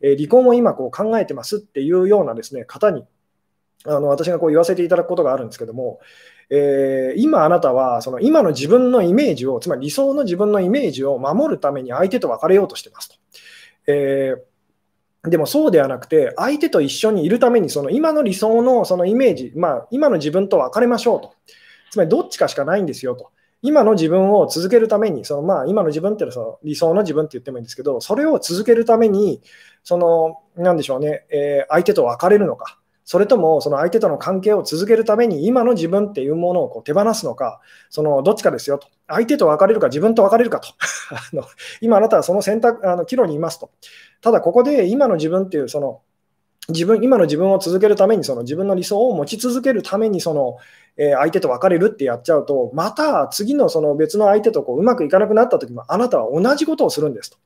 [0.03, 3.07] えー、離婚を今こう考えてますっていうようなですね方に、
[3.87, 6.01] あの私がこう言わせていただくことがあるんですけども、
[6.51, 13.17] えー、今あなたはその今の自分のイメージを、つまり理想の自分のイメージを守るために相手と別れようとしてますと。
[13.87, 14.58] えー
[15.25, 21.35] でもそうではなくて、相手と一緒にいるために、その今の理想のそのイメージ、まあ、今の自分と別れましょうと。
[21.91, 23.31] つまりどっちかしかないんですよと。
[23.61, 29.43] 今の自分を続けるために、そのまあ今の自分っていうのはその理想の自分って言ってもいいんですけど、それを続けるために、
[29.83, 32.79] その、なんでしょうね、えー、相手と別れるのか、
[33.09, 38.87] それともその相手との関係を続けるために今の自分っていうものをこう手放すのか、そのどっちかですよと。
[39.07, 40.69] 相手と別れるか自分と別れるかと。
[41.17, 41.43] あの
[41.81, 43.71] 今あなたはその選択、あの岐路にいますと。
[44.21, 46.03] ただここで今の自分っていうその
[46.69, 50.59] 自分今の自分を続けるためにその自分の理想を持ち続けるためにその、
[50.99, 57.39] えー、相手と別れるってやっちゃうとまた次のその別の相手とこううまくいかなくなった時もあなたは同じことをするんですと。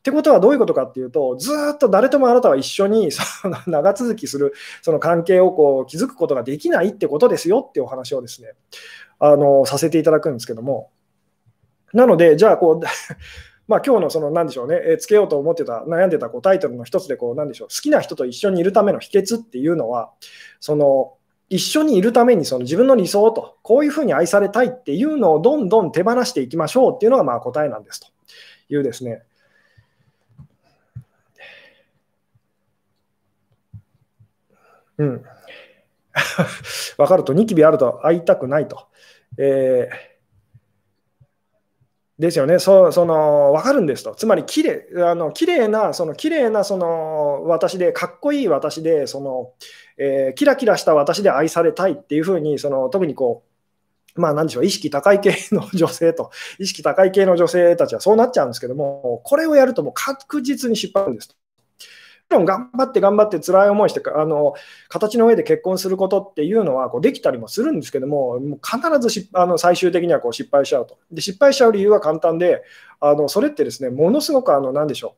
[0.00, 8.48] ってことはどういうことかっていうと、ずっと誰ともあなたは一緒にその長続きするその関係をこう築くことができないってことですよっていうお話をですね、
[9.18, 10.90] あのさせていただくんですけども、
[11.92, 12.86] なので、じゃあこう、
[13.68, 20.10] まあ今日のその何でしょうね、えつけようと思ってた、悩んでたこうタイトルの一つでこう、なんでしょう、好きな人と一緒にいるための秘訣っていうのは、
[20.60, 21.12] その
[21.50, 28.06] 一緒にいるためにその自分の理想と、こういうふうに愛されたいっていうのをどんどん手放していきましょうっていうのがまあ答えなんですと
[28.72, 29.22] いうですね。
[35.00, 35.24] うん。
[36.96, 38.86] 分かると、ニキビあると会いたくないと。
[39.38, 40.10] えー
[42.18, 49.54] ですよね、そその分かるんですと、つまりきれあの綺麗な、その綺麗なその私で、かっこいい私で、その
[50.02, 53.44] えー、キラキラした私で愛されたいっていうふうに、その特にこ
[54.16, 61.34] う、まあ、なんでしょう、意識高い系の女性と、意識高い系の女性たちはそうなっちゃうんですけども、これをやるともう確実に失敗なんですと。
[62.34, 64.54] ろん頑張って頑張って辛い思いしてあの
[64.88, 72.62] 形の上で結婚することっていうのはこうできたりもするんですけどももう必ずあの最終的にはこう失敗しちゃうとで失敗しちゃう理由は簡単で
[73.00, 75.16] あのそれってですねものすごくあの何でしょ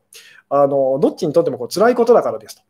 [0.49, 2.63] うあのどっちにとってもこう辛いことだからですと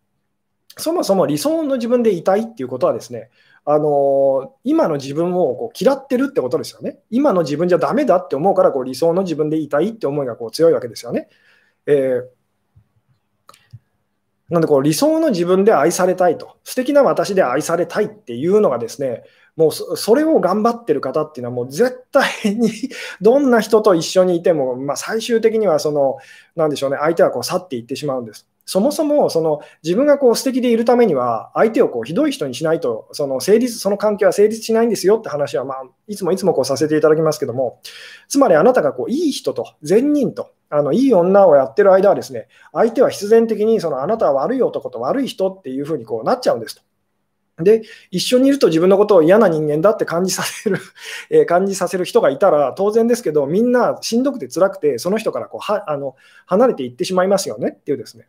[0.77, 3.29] そもそも理想の自分でいたいっていうことはですね
[3.65, 6.99] あの今の自分をこう嫌ってるってことですよね。
[7.09, 11.29] 今の自分じゃダメだって思うからこう理想の自分でいたいって思いがこう強いわけですよね。
[11.85, 12.42] えー
[14.53, 19.23] なんでこう理想の自分で愛されたいと、素敵な私で愛されたいっていうのがですね、
[19.55, 22.69] もうそれを頑張ってる方っていうのはもう絶対に
[23.19, 26.17] どんな人と一緒にいても、まあ、最終的にはその、
[26.55, 28.47] なんでしょうね、相手はこう去っていってしまうんです。
[28.65, 37.81] そもそもその自分がこう素敵でいるためには、相手をこうひどい人にしないと、その成立その関係は成立しないんですよって話は、まあ、いつもいつもこうさせていただきますけども、
[38.27, 47.63] つまりあなたがこういい人と善人と、あのいい女をやってる間はですね、相手は必然的にそのあなたは悪い男と悪い人っていうふうにこうなっちゃうんですと。
[47.63, 50.79] で、一緒にいると自分のことを嫌な人間だって感じさせる
[51.29, 56.15] え感じさせる人がいたら当然ですけど、みんなしんどくて辛くて、その人からこうはあの
[56.47, 58.27] 離れていってしまいますよねっていうですね。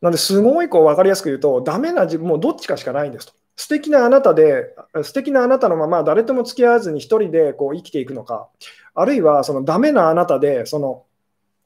[0.00, 3.34] なんですごいこう分かりやすく言うと、ダメな自分、もうどっちかしかないんですと。
[3.56, 8.48] 素敵なあなたで、素敵なあなたのまま誰とも付き合わずに一人でこう生きていくのか、
[8.94, 11.04] あるいはそのダメなあなたで、その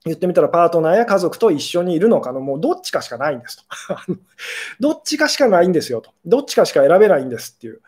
[0.04, 3.64] 言ってみたらパートナーや家族と一緒にいるのかの、もうどっちかしかないんですと。
[4.80, 6.10] どっちかしかないんですよと。
[6.26, 7.80] どっちかしか選べないんですっていう。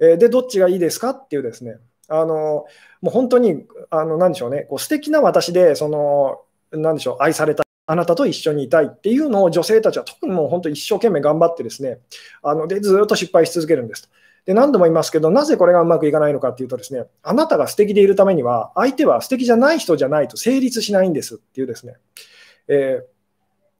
[0.00, 1.78] えで、どっちがいいですかっていうですね。
[2.08, 2.66] あの
[3.00, 11.98] もう本当に、あのなんでしょうね、こう素敵な私で、そのなんでしょう、愛されたあなたと一緒にいたいっていうのを女性たちは特にもう本当一生懸命頑張ってですね、
[12.42, 14.08] あのでずっと失敗し続けるんですと。
[14.46, 21.94] で何度も言いますけど、なぜこれがうまくいかないのかっていうとですね、あなたが素敵でいるためには、相手は素敵じゃない人じゃないと成立しないんですっていうですね。
[22.68, 23.14] えー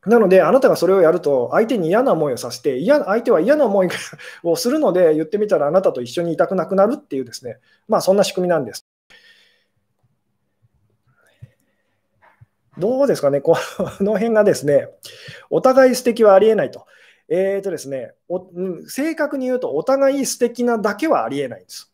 [0.06, 3.88] なので、あなたがそれをやると、相手に嫌な思いをさせて、嫌相手は嫌な思い
[4.42, 7.56] をするので、言ってみたらあなたと一緒にいたくなくなるっていうですね、
[7.88, 8.86] まあそんな仕組みなんです。
[12.76, 13.56] どうですかね、こ
[14.00, 14.88] の辺がですね、
[15.48, 16.86] お互い素敵はありえないと。
[17.28, 18.46] えーとですね、お
[18.86, 21.92] 正確に言うと、お互い素敵なだけはありえないんです。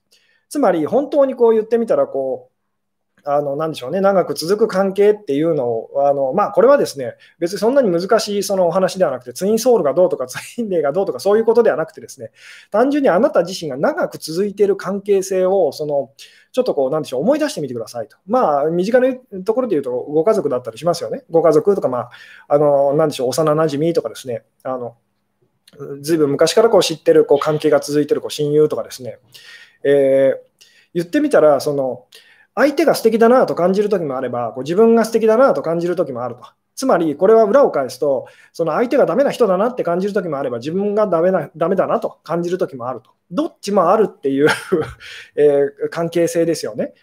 [0.48, 2.50] つまり、本当にこう言ってみたらこう、
[3.24, 12.30] あのなんでしょうね、長く続く関係っていうのを、あのまあ、これはですね、別にそんなに難しいそのお話ではなくて、ツインソウルがどうとか、ツインレイがどうとか、そういうことではなくて、ですね
[12.70, 16.12] 単純にあなた自身が長く続いている関係性を、その
[16.52, 18.16] ちょっとこう、なんでしょう、思い出してみてくださいと。
[18.26, 19.14] まあ、身近な
[19.44, 21.24] ところで言うと、ご家族だったりしますよね。
[21.30, 22.10] ご家族とか、まあ、
[22.48, 24.96] あのなんでしょう、幼なじみとかですね、あの
[26.00, 29.18] ずいぶん昔からこう知ってるこう関係が続いてるこう親友とかですね、
[29.84, 32.06] えー、言ってみたら、その
[32.54, 36.42] 相手が素敵だなと感じるときもあれば、こう自分が素敵だなと感じるときもあると。
[36.74, 43.10] つまり、これは裏を返すと、その相手がダメな人だなって感じるときもあれば、自分がダメなダメだなと感じるときもあると。
[43.30, 44.48] どっちもあるっていう
[45.36, 46.94] えー、関係性ですよね。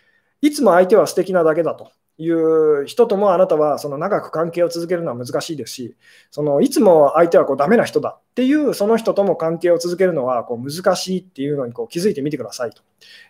[0.42, 1.92] いつも相手は素敵なだけだと。
[2.20, 5.96] いう人ともあなたはその長く関係を続けるのは難しいですし、
[6.32, 12.72] そのいつも相手はこうダメな人だっていうその人とも関係を続けるのはこう難しいっていうのにこう気づいてみてください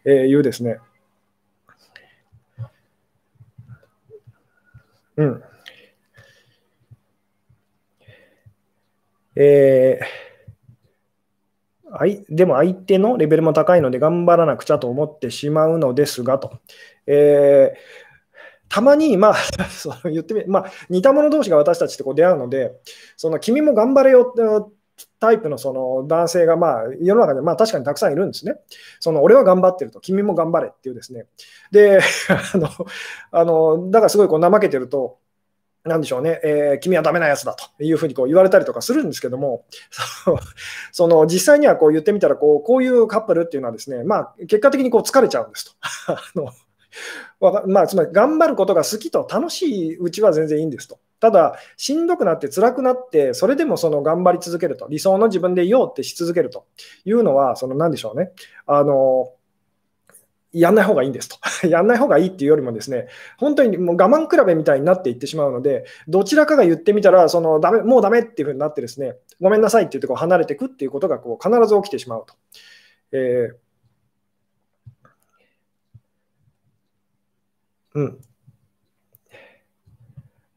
[0.06, 0.80] というですね。
[5.18, 5.44] うん。
[9.36, 16.60] えー、でも相手のレベルも高いので頑張らなくちゃと思ってしまうのですがと。
[17.06, 18.07] えー
[18.70, 19.36] たまに、まあ、
[19.70, 22.74] その言ってみ、まあ、似た者同士が私たちってこう出会うので、
[23.16, 24.34] その君も頑張れよ
[25.20, 28.56] タイプのその男性が、まあ、世の中でまあ確かにたくさんいるんですね。
[29.00, 31.26] その俺は頑張ってると、君も頑張れっていうですね。
[31.72, 32.00] で、
[32.54, 32.70] あの、
[33.32, 35.20] あのだからすごいこう怠けてると、
[35.84, 39.66] なんでしょうね、えー、君はダメなやつだというふうにこう言われたりとかするんですけども、
[40.92, 45.72] その実際にはこう言ってみたらこう、こういうカップルっていうのはですね、まあ、結果的にこう疲れちゃうんですと。
[46.14, 46.52] あの
[47.68, 51.00] まあ、つまり頑張ることが好きと楽しいうちは全然いいんですと。
[51.20, 56.66] ただ、しんどくなって辛くなって、それでもその頑張り続けると、理想の自分でいようってし続けると
[57.06, 58.32] いうのは、その何でしょうね、
[58.66, 59.32] あの
[60.54, 61.38] やんない方がいいんですと。
[61.68, 72.34] やんない方がいいっていうよりもですね、本当にもう我慢比べみたいになっていってしまうので、どちらかが言ってみたら、そのダメもうダメっていうふうになってですね、ごめんなさいって言ってこう離れていくっていうことがこう必ず起きてしまうと。
[73.12, 73.67] えー
[77.98, 78.22] うん。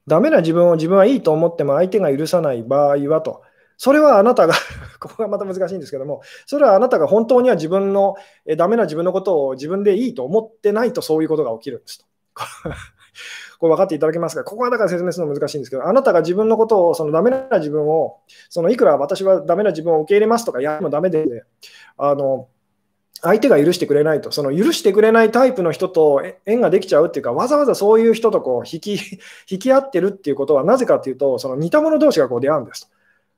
[0.07, 3.42] ダメな自分を自分はいいと思っても相手が許さない場合はと。
[3.79, 4.53] それはあなたが
[5.00, 12.05] ここがまた難しいんですけども、それはあなたが本当には自分のえダメな自分のことを自分でいいと思ってないとそういうことが起きるんですと。
[13.59, 14.44] これ分かっていただけますか？
[14.44, 18.18] ここはだから説明するの難しいんですけど、あなたが自分のことを、そのダメな自分を、
[18.50, 21.44] そのいくら私はダメな自分を受け入れますとかやってもダメで、
[21.96, 22.48] あの
[23.22, 32.90] 相手が許してくれないと、その許してくれないタイプの人と縁ができちゃうっていうか、わざわざそういう人とこう引き 引き合ってるっていうことはなぜかっていうと、その似た者同士がこう出会うんです。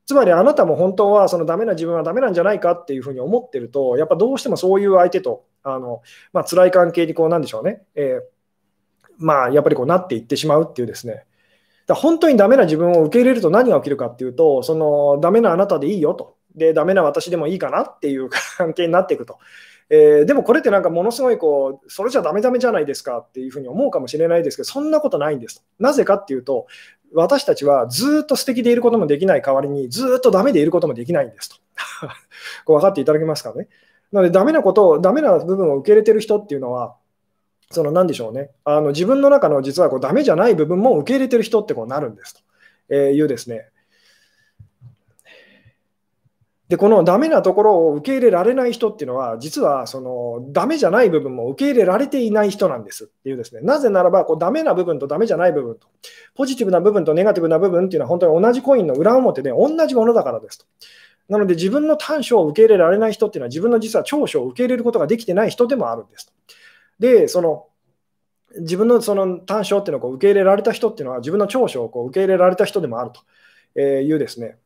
[0.07, 8.23] つまりあなたも本当はそのダメな自分はダメなんじゃないかっていうふうに思ってると、やっぱどうしてもそういう相手と、あのまあ辛い関係にこうなんでしょうね、えー、
[9.19, 11.25] まあやっぱりこうなっていってしまうっていうですね、
[11.87, 19.39] だ本当にダメな自分を受け入れると何が起きるかっていうと、そのダメなあなたでいいよと、でダメな私でもいいかなっていう関係になっていくと。
[19.95, 25.63] えー、でもこれってなんかものすごいこう、それじゃダメダメじゃないですかっていうふうに思うかもしれないですけど、そんなことないんです。
[25.79, 26.67] なぜかっていうと、
[27.13, 31.57] 私たちはずっと素敵でいることもできない代わりに、ずっとダメでいることもできないんですと。
[32.65, 33.69] こう分かっていただけますかね。
[34.13, 36.97] なので、ダメなことを、ダメな部分を受け入れてる人っていうのは、
[37.71, 42.41] その何でしょうね、あの自分の中の実はこうダメじゃない部分も受け入れてる人ってこうなるんですと
[42.91, 43.72] えいうですね、
[46.73, 55.87] で、このダメなところを受け入れられない人っていうのは、実はそのダメじゃない部分も受け入れられていない人なんですっていうですね、なぜならば、こうダメな部分とダメじゃない部分と、
[56.35, 60.65] ポジティブな部分とネガティブな部分っていうのは本当に同じコインの裏表で同じものだからですと。
[61.29, 66.33] なので自分の短所を受け入れられない人っていうのは自分の実は長所を受け入れることができてない人でもあるんですと。
[67.01, 67.67] で、その
[68.61, 73.11] 自分のその短所っていうのをこう受け入れられた人っていうのは自分の長所をこう受け入れられた人でもある
[73.75, 74.57] というですね、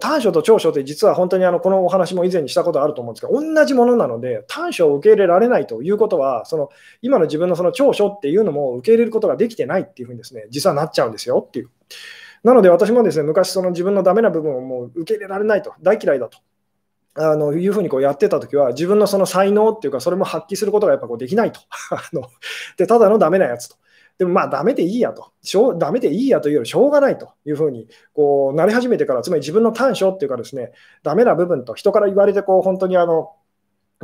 [0.00, 6.70] 短所と長所って実は本当にあのこのお話も以前にしたことあると思うんですけど、同じものなので、短所を受け入れられないということは、その
[7.02, 11.70] 今の自分のその長所っていうのも受け入れることができてないっていうふうにですね、実はなっちゃうんですよっていう。
[12.42, 16.38] なので私もですね、昔その自分のダメな部分をもう受け入れられないと、大嫌いだと。
[17.18, 21.60] あのいうふうにこうやってたときは、自分のその才能っていうか、それも発揮することがやっぱこうできないと。
[22.76, 23.76] でただのダメなやつと。
[24.18, 33.32] でもまあ、ダメでいいやと、しょうダメでいいやというよりしょうがないというふうにこうなり始めてから、つまり自分の短所っていうかですね、ダメな部分と人から言われてこう本当にあの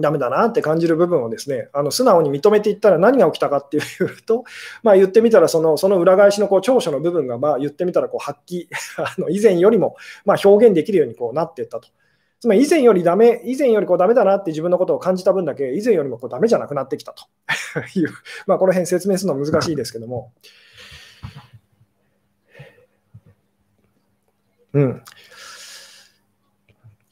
[0.01, 4.45] ダメだなって感じる部分をですね、あの素直に認めていったら何が起きたかっていうと、
[4.83, 11.89] まあ、言ってみたらその、その裏返しのこう長所の部分がまあ言ってみたらこう発揮、 あの以前よりもま表現できるようにこうなっていったと。
[12.43, 17.25] つまり以前よりダメ、以前よりこうダメだなって自分のことを感じた分だけ、以前よりもこうダメじゃなくなってきたと
[17.97, 18.09] いう、
[18.49, 20.33] まあ、この辺説明するの難しいですけども。
[24.73, 25.05] うん。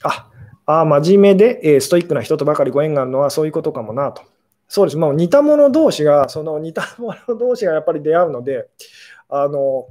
[0.03, 0.29] あ、
[0.67, 4.23] あ真面目で、えー、ストイックな人とばかりご縁があるのはそういうことかもなと。
[4.67, 4.97] そうです。
[4.97, 8.69] もう似た者同士が、その似た者同士がやっぱり出会うので、
[9.29, 9.87] あの、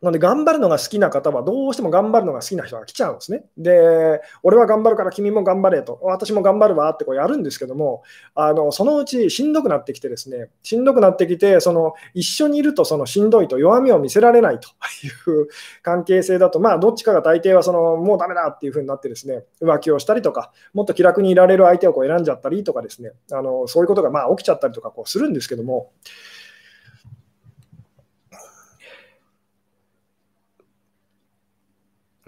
[0.00, 3.44] なので、頑張るのが好きな方は、どうしても頑張るのが好きな人が来ちゃうんですね。
[3.56, 8.02] で、俺は頑張るから君も頑張れと、私も頑張るわってこうやるんですけども、
[8.34, 14.68] あのそのうちしんどくなってきてですね、しんどくなってきて、その一緒にいるとそのしんどいと弱みを見せられないと
[15.04, 15.48] いう
[15.82, 25.90] 関係性だと、まあ、どっちかが大抵はそのもうダメだっていうふうになってですね、浮気をしたりとか、もっと気楽にいられる相手をこう選んじゃったりとかですね、あのそういうことがまあ起きちゃったりとかこうするんですけども、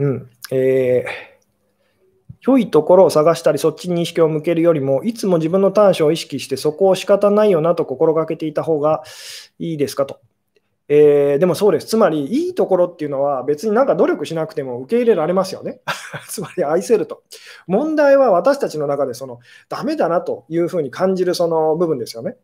[0.01, 0.31] うん。
[0.51, 1.31] えー
[2.43, 9.03] 良いところを探したり、そっちに意識を向けるよりも、いつも自分の短所を意識して、そこを仕方ないよなと心がけていた方が
[9.59, 10.21] いいですかと。
[10.89, 11.87] えー、でもそうです。
[11.87, 15.83] つまり、いいところっていうのは、別になんか努力しなくても受け入れられますよね。
[16.29, 17.23] つまり、愛せると。
[17.67, 22.37] 問題は私たちの中で、その、ダメだなというふうに感じるその部分ですよね。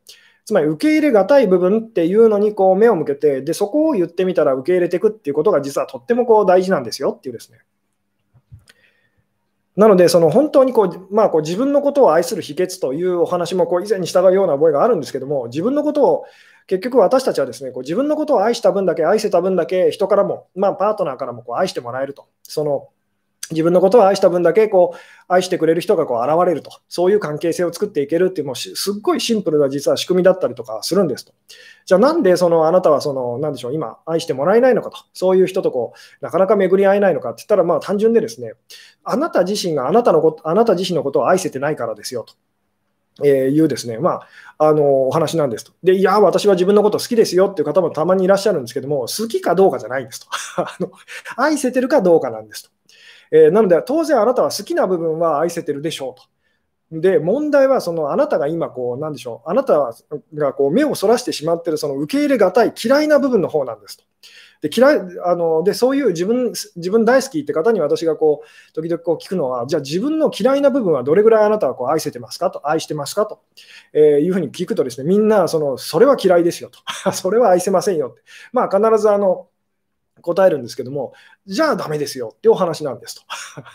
[0.46, 7.58] つまり受け入れがたい部分っていうのにこう目を向けて、でそこを言ってみたら受け入れていくっていうことが実はとってもこう大事なんですよっていうですね。
[9.76, 16.24] なので、その本当にこう、まあ、こう自分のことを愛する秘訣というお話もこう以前に従うような覚えがあるんですけども、自分のことを、
[16.68, 22.26] 結局私たちはですね、こう自分のことを愛した分だけ、愛せた分だけ、人からも、まあ、パートナーからもこう愛してもらえると。
[22.44, 22.88] その
[23.50, 31.32] 自分のことを愛した分だけこう愛してくれる人がこう現れると、そういう関係性を作っていけるっていう、もうすっごいシンプルな実は仕組みだったりとかするんですと。
[31.84, 38.52] じゃあなんでそのあなたはその、なんでしょう、今愛してもらえないのかと、そういう人とこうなかなか巡り合えないのかって言ったら、まあ単純でですね、
[39.04, 42.34] あなた自身があなたのこと、あなた自身のことを愛せてないからですよと。
[43.24, 44.20] えー、いうですね、ま
[44.58, 45.72] あ、あのお話なんですと。
[45.82, 50.26] で、いや、私は自分のこと好きですよっていう方もたまにいらっしゃるんですけども、好きかどうかじゃないんですと。
[50.60, 50.90] あの
[51.36, 52.70] 愛せてるかどうかなんですと。
[53.30, 57.00] えー、なので、当然あなたは好きな部分は愛せてるでしょうと。
[57.00, 59.92] で、問題はそのあなたが今こう、なんでしょう、あなた
[60.34, 64.04] がこう目をそらしてしまってるその受け入れがたい嫌いな部分の方なんですと。
[64.62, 73.40] で嫌いあのでそういう自分自分大好きって方に私がこう時々こう聞くのは、じゃあ自分の嫌いな部分はどれぐらいあなたはこう愛せてますかと、愛してますかと、
[73.92, 76.78] えー、いうふうに聞くとですね、みんなそのそれは嫌いですよと、
[77.12, 79.48] それは愛せませんよって、まあ、必ずあの
[80.22, 81.12] 答えるんですけども、
[81.46, 83.22] じゃあダメですよってお話なんですと。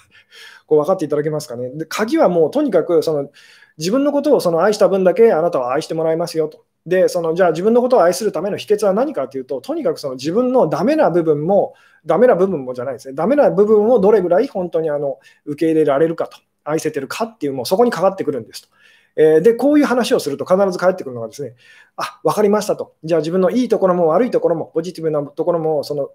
[0.68, 1.70] こう分かっていただけますかね。
[1.70, 3.30] で鍵はもうとにかくその
[3.78, 6.66] 自分のことをその愛した分だけあなたは愛してもらいますよと。
[6.86, 11.76] で、そのじゃあ自分のことを愛するための秘訣は何かというと、とにかくその自分のダメな部分も、
[12.06, 18.70] ダメな部分もじゃないですね、ダメな部分をどれぐらい本当にあの受け入れられるかと、愛せてるかっていう、もうそこにかかってくるんですと。
[19.16, 21.54] え、で、こういう話をすると必ず返ってくるのがですね、
[21.98, 22.96] あ、分かりましたと。
[23.04, 26.10] じゃあ自分のいいところも悪いところも、ポジティブなところも、その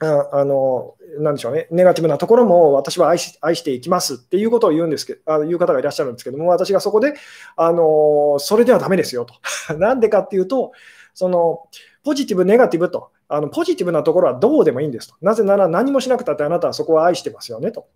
[0.00, 7.14] ああのなでしょうね、ネガティブなところも私は愛し愛していきますっていうことを言うんですけど、言う方がいらっしゃるんですけども、私がそこで、
[7.56, 9.34] あのそれではだめですよと。
[9.74, 10.72] なんでかっていうと、
[11.14, 11.66] その
[12.04, 15.14] ポジティブ、ネガティブと、あのポジティブなところはどうでもいいんですと。
[15.20, 17.88] なぜなら何もしなくたってあなたはそこは愛してますよねと。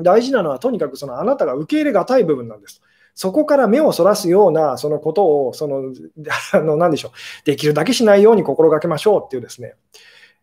[0.00, 2.86] 大事なのはとにかくそのあなたが受け入れがたい部分なんですと。
[3.14, 5.92] そこから目をそらすようなそのことを、その、
[6.52, 7.12] あの何でしょう、
[7.46, 9.74] できるだけしないように心がけましょうっていうですね、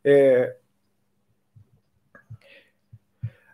[0.03, 0.62] えー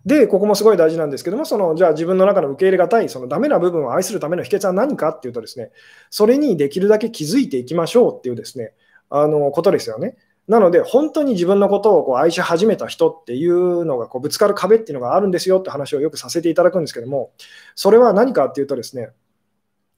[0.06, 5.72] で、ここもすごい大事なんですけども、そのじゃあ自分の中の受け入れがたい、そのダメな部分を愛するための秘訣は何かっていうとですね、
[6.10, 8.74] それにできるだけ気づいていきましょうっていうですね、
[9.10, 10.16] あのことですよね。
[10.48, 17.32] なので、本当に自分のことをこう愛し始めた人っていうのがこうぶつかる壁っていうのがあるんですよって話をよくさせていただくんですけども、
[17.76, 19.12] それは何かっていうとですね、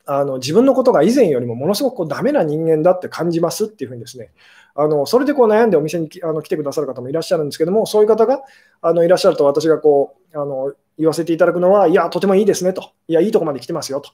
[0.06, 4.32] あの自分のことが以前よりもものすごくこうダメな人間だって感じますっていうふうにですね、
[4.76, 8.42] あのそれでこう悩んでお店にあの来てくださる方もいらっしゃるんですけども、そういう方が
[8.82, 14.12] あのいらっしゃると私がこうあの言わせていただくのは、いや、とてもいいですねと、いや、いいとこまで来てますよと。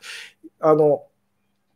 [0.60, 1.04] あの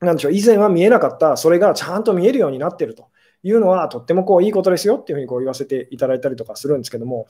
[0.01, 3.07] なんでしょう以前は見えなかった、それがちゃんと見えるようになってると
[3.43, 7.27] いうのは、とってもこういいことですよっていうふうにこう言わせていただいたりとかするんですけども、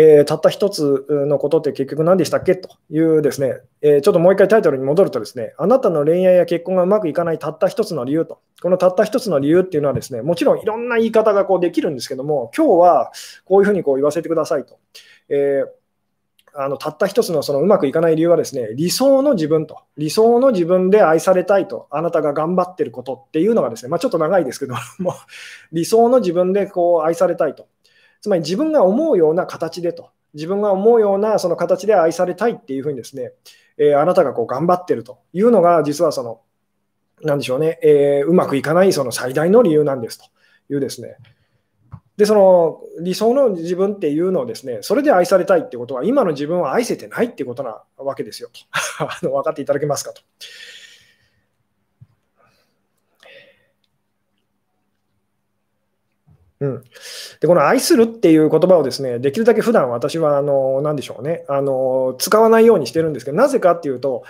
[0.00, 2.54] えー、たった一つのことって結局何でしたっけ？
[2.54, 13.10] というですね、えー、ちょっともう一回タイトルに戻るとですね、あなたの恋愛や結婚がうまくいかないたった一つの理由と、このたった一つの理由っていうのはですね、もちろんいろんな言い方がこうできるんですけども、今日は
[13.44, 14.78] こういうふうにこう言わせてくださいと。
[15.28, 15.68] えー
[16.60, 25.14] あのたった一つのそのうまくいかない理由はですね、理想の自分と、理想の自分で愛されたいと、あなたが頑張ってることっていうのがですね、まあ、ちょっと長いですけども、
[25.70, 27.68] 理想の自分でこう愛されたいと。
[28.20, 33.32] つまり自分が思うような形でと、自分が思うようなその形で愛されたいっていうふうにですね、
[33.78, 36.40] えー、あなたがこう頑張ってるというのが、実はその、
[37.22, 40.24] なんでしょうね、えー、うまくいかないその最大の理由なんですと
[40.72, 41.16] いうですね、
[42.18, 48.60] で、その理想の自分っていうのをですね、それで愛されたいってことは、今の自分は愛せてないってことなわけですよと。
[49.06, 50.20] あの分かっていただけますかと。
[56.60, 56.84] うん、
[57.40, 64.24] でこの愛するっていう言葉をですねできるだけ普段私はあの何でしょうねあの使わないようにしてるんですけどなぜかっていうと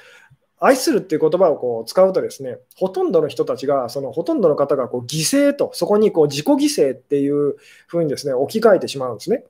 [0.60, 7.56] 愛するっていう言葉をこう使うとですね、ほとんどの人たちが、そのほとんどの方がこう犠牲と、そこにこう自己犠牲っていう
[7.86, 9.44] ふうにですね、置き換えてしまうんですね。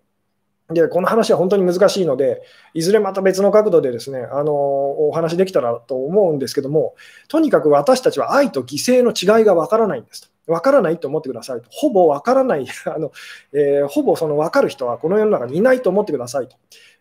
[0.70, 2.42] で、この話は本当に難しいので、
[2.74, 6.94] いずれまた別の角度でですね、あのお話できたらと思うんですけども、
[7.28, 10.37] とにかく私たちは愛と犠牲の違いがわからないんですと。
[10.48, 11.68] わからないと思ってくださいと。
[11.70, 13.12] ほぼわからない あの、
[13.52, 16.56] えー、ほぼその分かる人はこの世の中にいないと思ってくださいと。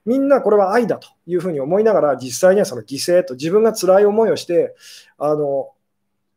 [0.05, 4.75] みんなこれは愛だというふうに思いながら、実際にはその犠牲と自分が辛い思いをして、
[5.17, 5.71] あの、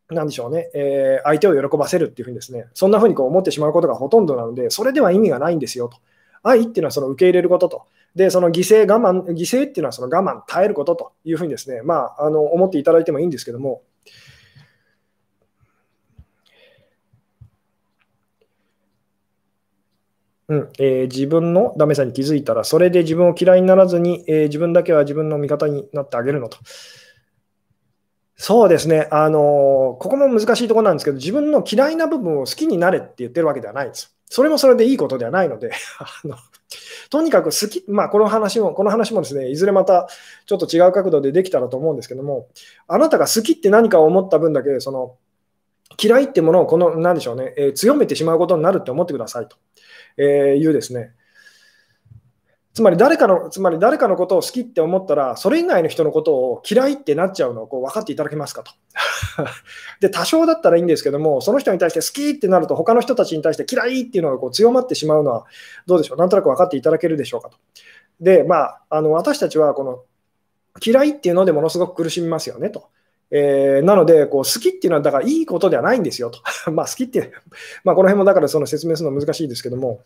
[0.09, 5.97] なんでしょうね、えー、相手を喜ばせるっていうふうにですね、そんなふうにこう思ってしまうことがほとんどなので、それでは意味がないんですよと。
[6.43, 7.83] 愛っていうのはその受け入れることと。
[8.15, 13.83] で、その犠牲、我慢、犠牲っていうのはその我慢、耐えることというふうにですね、まあ、あの思っていただいてもいいんですけども、
[20.51, 26.57] うんえー、自分のダメさに気づいたら、それで自分を嫌いにならずに、えー、自分だけは自分の味方になってあげるのと。
[28.35, 34.13] そうですね、あのー、ここも難しいところなんですけど、自分の嫌いな部分を好きになれって言ってるわけではないです。
[34.25, 36.35] それもそれでいいことではないので、 あの
[37.09, 40.09] とにかく好き、まあ、この話も、この話もですね、いずれまた
[40.45, 42.47] ちょっと違う角度でできたらと思うんですけども、
[42.89, 45.15] あなたが好きって何かを思った分だけ、その
[46.01, 49.57] 嫌いってものをこの、なんでしょうね、えー、強めてしまうことになるって思ってくださいと。
[50.17, 51.13] えいうですね、
[52.73, 58.71] つまり誰かの、つまり誰かのことを好きって思ったら、それ以外の人のことを嫌いってなっちゃうのをこう分かっていただけますかと。
[59.99, 65.45] で、多少だったらいいんですけども、その人に対して好きってなると、他の人たちに対して嫌いっていうのがこう強まってしまうのは、
[65.85, 67.57] どうでしょう、なんとなく分かっていただけるでしょうかと。
[68.21, 70.03] で、まあ、あの私たちはこの
[70.85, 72.89] 嫌いっていうのでものすごく苦しみますよねと。
[73.31, 76.41] えー、なのでこう、好きっていうのはだからいいことではないんですよと。
[76.71, 77.31] まあ好きって、
[77.83, 80.01] まあ、この辺もだからその説明するの難しいですけども、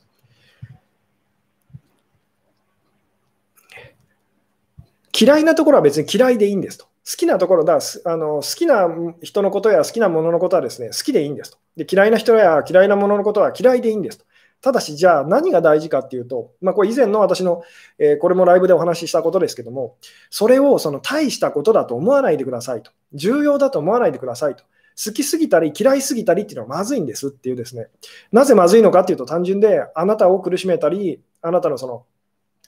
[5.17, 6.85] 嫌いなところは別に嫌いでいいんですと。
[6.85, 8.89] 好きなところだあの、好きな
[9.21, 11.87] 人のことや好きなもののことはですね好きでいいんですとで。
[11.89, 14.25] 嫌いな人や嫌いなもののことは嫌いでいいんですと。
[14.61, 17.63] ただし、じゃあ何が大事かっていうと、まあ、これ以前の私の、
[17.99, 19.97] えー、これもライブでお話ししたことですけども、
[20.29, 22.91] それをその大したことだと思わないでくださいと。
[23.13, 24.63] 重要だと思わないでくださいと。
[25.03, 27.87] 好きすぎたり嫌いすぎたりっていうのはまずいんですっていうですね。
[28.31, 32.05] なぜまずいのかっていうと単純で、あなたを苦しめたり、あなたのその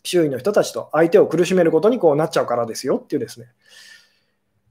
[0.04, 3.48] 周囲の人たちと相手を苦しめることにこうなっちゃうからですよっていうですね。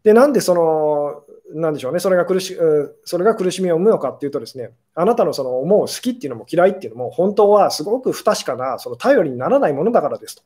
[0.03, 1.25] で、なんでその
[1.57, 2.57] なんでしょうね、それが苦し
[3.05, 10.43] それが苦しみを生むのかっていうとですね、あなたのその思う好きっていうのも嫌いっていうのも、本当はすごく不確かな、その頼りにならないものだからですと。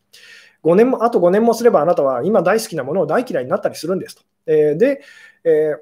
[0.62, 4.22] 5年もあと5年もすればあなたは今大好きなものを大嫌いになったりするんですと。
[4.46, 5.02] えー、で、
[5.44, 5.74] え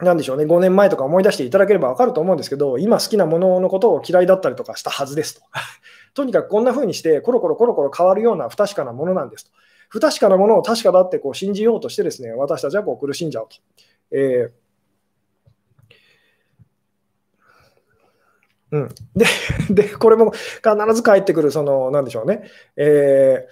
[0.00, 5.42] ー、なんでしょうね、5年前とか思い出していただければ分かると思うんですけど、今好きなもののことを嫌いだったりとかしたはずですと。
[6.14, 9.50] とにかくこんな風にして、コロコロコロコロ変わるような不確かなものなんですと。
[9.88, 13.56] 不確かなものを確かだってこう信じようとしてですね、私たちはこう苦しんじゃうと。
[14.10, 14.66] えー
[18.72, 19.26] うん、で
[19.70, 23.46] で、これも必ず返ってくる、その、なんでしょうね、え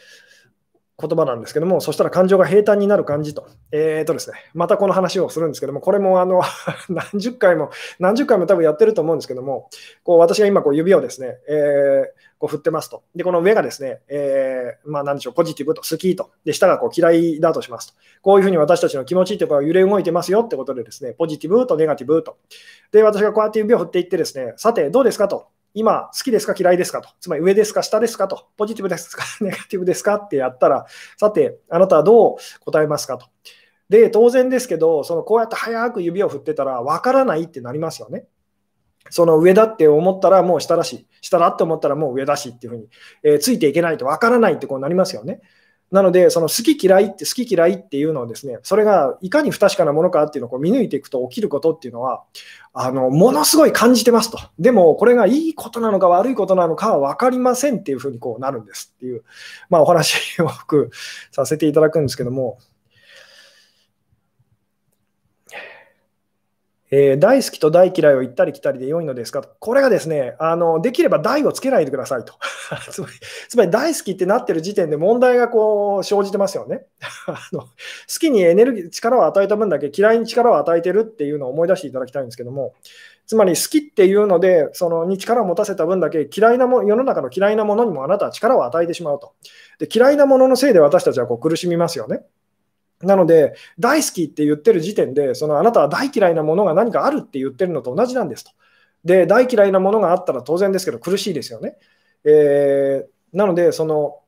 [0.97, 3.49] 言葉なんですけども、そしたら感情が平坦になる感じと。
[3.73, 6.41] えーとですね、またこの話をするんですけども、これもあの
[6.89, 9.69] 何十回も、何十回も多分やってると思うんですけども、
[10.05, 12.07] こう私が今こう指をですね、えー、
[12.39, 13.03] こう振ってますと。
[13.17, 16.31] で、この上がですね、えー、まあ何でしょう、ポジティブと、好きと。
[16.45, 17.95] で、下がこう嫌いだとしますと。
[18.23, 22.37] こういうふうに私たちの気持ちというか揺れ動いてますよってことでですね、ポジティブとネガティブと。
[22.93, 25.49] で、私がこうやって指を振っていってですね、さてどうですかと。
[25.75, 27.11] 今、好きですか嫌いですかと。
[27.21, 28.47] つまり上ですか下ですかと。
[28.57, 30.87] ポジティブですか ネガティブですかってやったら、
[31.19, 33.27] さて、あなたはどう答えますかと。
[33.89, 38.27] で、当然ですけど、そのこうやって早く指を振ってたら、わからないってなりますよね。
[39.11, 42.89] その上だって思ったらもう下だし、下だって思ったらもう上だしっていうふうに、
[43.23, 45.41] えー、ついていけないとわからないってこうなりますよね。
[45.95, 52.25] なので、その好き嫌いって、好き嫌いっていうのをですね、それがいかに不確かなものかっていうのをこう見抜いていくと起きることっていうのは、
[52.73, 54.41] あの、ものすごい感じてますと。
[54.59, 59.23] でも、これがいいことなのか悪いことなのかは分かりませんっていうふうにこうなるんですっていう、
[59.71, 60.91] まあお話を僕
[61.31, 62.59] させていただくんですけども、
[66.97, 69.43] えー、大好きと大嫌いを行ったり来たりで良いのですか？
[69.43, 69.49] と。
[69.59, 72.35] これがですね、あのできれば大をつけないでくださいと。
[72.93, 73.13] つまり、
[73.49, 76.87] つまり大好きってなってる時点で問題がこう生じてますよね
[77.27, 77.63] あの。
[77.63, 77.69] 好
[78.21, 82.75] きにエネルギー、力を与えた分だけ嫌いに力を与えてるっていうのを思い出していただきたいんですけども、
[83.27, 89.33] つまり好きっていうので、そのに力を持たせた分だけ嫌いなも世の中の嫌いなものにもあなたは力を与えてしまうと。
[89.81, 92.25] で嫌いなもののせいで私たちはこう苦しみますよね。
[93.05, 98.51] なので、大好きって言ってる時点で、そのあなたは大嫌いなものが何かあるって言ってるのと同じなんですと。
[99.05, 101.77] で、大嫌いなものがあったら当然ですけど苦しいですよね。
[102.25, 104.21] えー、なので、その、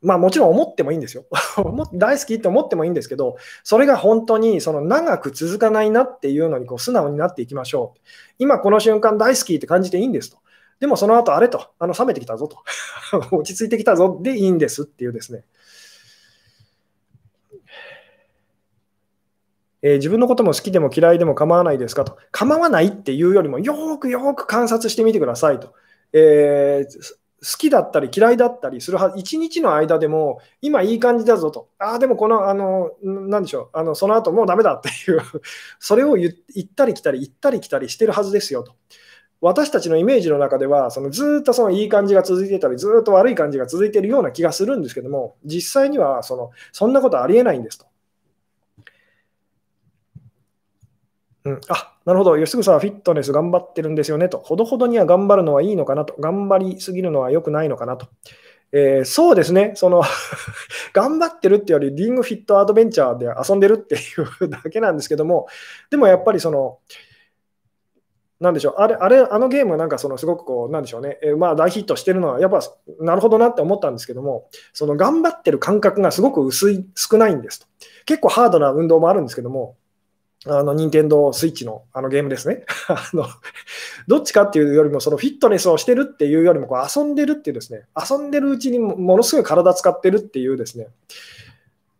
[0.00, 1.24] まあもちろん思ってもいいんですよ。
[1.92, 8.00] 大好きって思ってもいいんですけど、それが本当にその長く続かないなっていうのにこう素直になっていきましょう。
[8.38, 10.38] 今この瞬間大好きって感じていいんですと。
[10.78, 12.58] でもその後あれと、あの冷めてきたぞと。
[13.34, 15.44] 落ち着いてきたぞでいいんですっていうですね。
[19.82, 22.16] えー、自分のことも好きでも嫌いでも構わないですかと。
[22.32, 25.74] 構わないっていうよりも、よくよく観察してみてくださいと。
[26.12, 31.68] えー、好きだったり嫌いだったりするはず一日の間でも、今いい感じだぞと。
[31.78, 35.20] ああ、でもこの、あの、なんでしょう、あのその後もうダメだっていう
[35.78, 38.72] それを言ったり来たり、行ったり来たりしてるはずですよと。
[39.40, 47.86] 私たちのイメージの中では、そのずっとそのいい感じが続いてたり、ずっと悪い感じが続いてるような気がするんですけども、実際にはそのそんなことありえないんですと。
[51.44, 58.08] うん、あなるほど、吉純さんはフィットネス頑張ってるんですよねと、ほどほどには頑張るのはいいのかなと、頑張りすぎるのは良くないのかなと。
[58.70, 60.02] えー、そうですね、その
[60.92, 63.98] 頑張ってるってより、リングフィットアドベンチャーで遊んでるってい
[64.44, 65.46] うだけなんですけども、
[65.90, 66.78] でもやっぱりその、
[68.40, 72.60] なんでしょう、あれ、あれ、あのゲームなんかそのすごくこう、なんでしょうね、えー、まあ大ヒットしてるのは、やっぱ
[73.00, 77.66] なるほどなって思ったんですけども、その頑張ってる感覚がすごく薄い、少ないんですと。
[78.06, 79.76] 結構ハードな運動もあるんですけども、
[80.46, 82.64] あの、任天堂スイッチのあのゲームですね。
[82.88, 83.26] あの、
[84.06, 90.88] どっちかっていうよりも、そのフィットネスをしてるっていうよりも、こう遊んでるっていうですね、遊んでるうちにものすごい体使ってるっていうですね、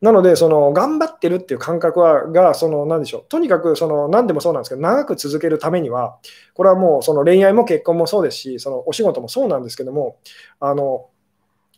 [0.00, 6.18] なので、その頑張ってるっていう感覚はが、その何でしょう、とにかくその何でもそうなんですけど、長く続けるためには、
[6.54, 10.18] これはもうその恋愛も結婚もそうですし、そのお仕事もそうなんですけども、
[10.60, 11.06] あの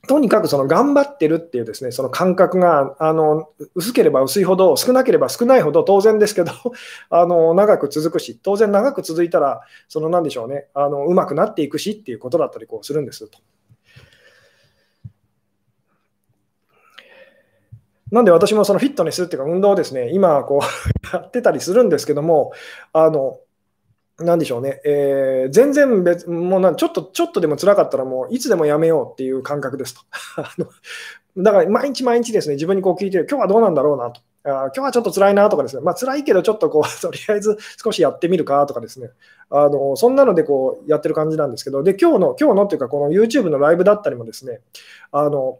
[0.08, 6.52] とにかくその頑張ってるっていうですね、その感覚があの薄ければ薄いほど、少なければ少ないほど当然ですけど、
[7.10, 13.38] あの長く続くし、当然長く続いたら、そのなんでしょうね、あのうまくなっていくしっていうことだったりこうするんですと。
[18.10, 22.52] なんで私もそのフィットネスっていうか運動をですね、今こう やってたりするんですけども、
[22.92, 23.38] あの
[24.20, 30.00] なんでしょうね、えー、全然別、もうなちょっと、ちょっとでも辛かったら、もういつでもやめようっていう感覚ですと。
[31.36, 34.20] だから毎日毎日ですね、自分にこう聞いてる、今日はどうなんだろうなと。
[34.42, 39.10] あ今日はちょっと辛いなとかですね、まあ辛いけど、ちょっとこう、 とりあえず少しやってみるかとかですね、
[39.50, 44.60] あのそんなのでこうやってる感じなんですけど、で、今日の、今日のっていうか、この YouTube のライブだったりもですね、
[45.12, 45.58] あの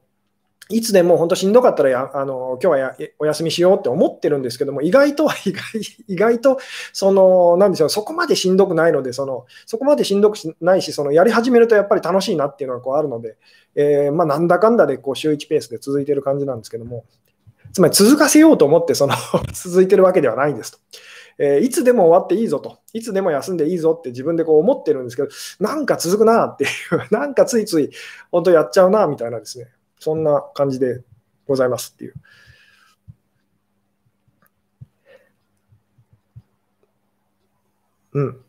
[0.71, 5.63] いつでも本当しんどかったらやあの今日はお休みしようって思ってるんですけども、意外と意外
[6.09, 6.59] 意外と
[6.93, 13.37] そのなんでしょうそこまでしんどくないので、そのそこまでしんどくないし、そのやり始めるとやっぱり楽しいなっていうのがこうあるので、
[13.75, 17.05] えー、まあ、なんだかんだでこう週1ペースで続いてる感じなんですけども、
[17.73, 19.15] つまり続かせようと思ってその
[19.53, 20.79] 続いてるわけではないんですと。
[21.43, 26.71] えー、いつでも終わっていいぞと、いつでも休んでいいぞって自分でこう思ってるんですけど、なんか続くなっていう、
[27.11, 27.91] なんかついつい
[28.31, 29.69] 本当やっちゃうなみたいなですね。
[30.01, 31.03] そんな感じで
[31.47, 32.15] ございますっていう。
[38.13, 38.41] うん。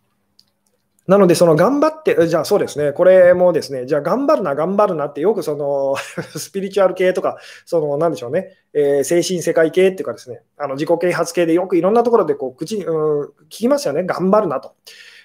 [1.08, 5.96] なので、その頑張って、じゃあそうですね、これもですね、じゃあ頑張るな、頑張るなって、よくその
[6.38, 14.74] スピリチュアル系とか、そのなんでしょうね、えー、精神世界系っていうかですね、あの自己啓発系でよくいろんなところでこう口に、うん、聞きますよね、頑張るなと。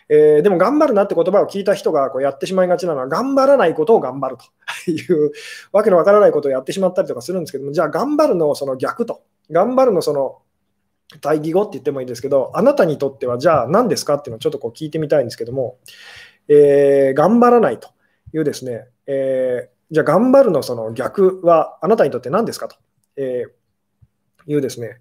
[0.08, 4.44] えー、でも頑張るなって言葉を聞いた人がこうやってしまいがちなのは、頑張らないことを頑張ると
[4.86, 5.32] ていう
[5.72, 10.38] わけのわからないことをやってしまったりとかするんですけども、じゃあ頑張るのその逆と、頑張るのその
[11.20, 15.78] 対義語って言ってもいいですけど、あなたにとってはじゃあ何ですかっていうのをちょっとこう聞いてみたいんですけども、
[16.48, 17.90] えー、頑張らないと
[18.32, 22.76] いうですね、えー、じゃあ頑張るのその逆はあなたにとって何ですかと、
[23.16, 24.98] えー、いうですね、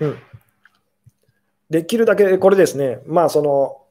[0.00, 0.18] うん。
[1.70, 3.82] できるだけこれですね、まあその、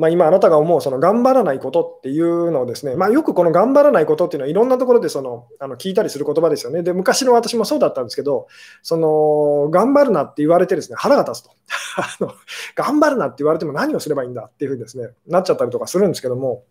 [0.00, 6.82] まあ、今あなたが思うその頑張らないことっていうのをですね、まあ、よくこの頑張らないことっていうのはいろんなところでそのあの聞いたりする言葉ですよね。
[6.82, 8.48] で、昔の私もそうだったんですけど、
[8.82, 11.50] その頑張るなって言われてですね、腹が立つと。
[12.00, 12.32] あの
[12.76, 16.62] 頑張るなって言われても何をすればいいんだっていうふうにですね、なっちゃったりとかするんですけども、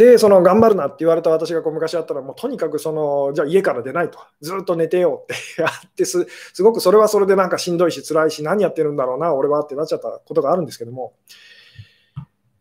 [0.00, 5.34] で、その頑張るなって言われた私がこう昔やったら、もうとにかくその、じゃあ家から出ないと、ずっと寝てよって。
[5.60, 11.12] やってす、すごくそれはそれでなんかしんどいし、辛いし、何やってるんだろうな、俺はってなっちゃったことがあるんですけども、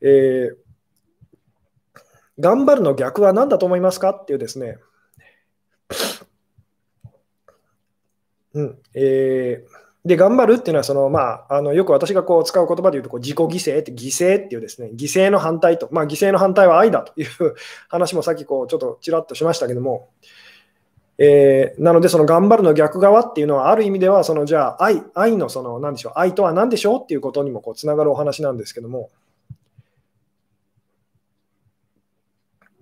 [0.01, 0.57] えー、
[2.41, 4.77] 頑張るの逆は何だと思いますかっていうですね、
[8.53, 17.27] うん、えーで、頑張るっていうのはその、まあ、あのよく私がこう使う言葉で言うと、自己犠牲って、犠牲っていうですね、犠牲の反対と、まあ、犠牲の反対は愛だという
[17.89, 20.09] 話もさっきこうちょっとちらっとしましたけども、
[21.17, 29.09] えー、なので、その頑張るの逆側っていうのは、ある意味では、そのじゃあ愛、愛のその、なんでしょう、愛とは何でしょうっていうことにもこうつながるお話なんですけども、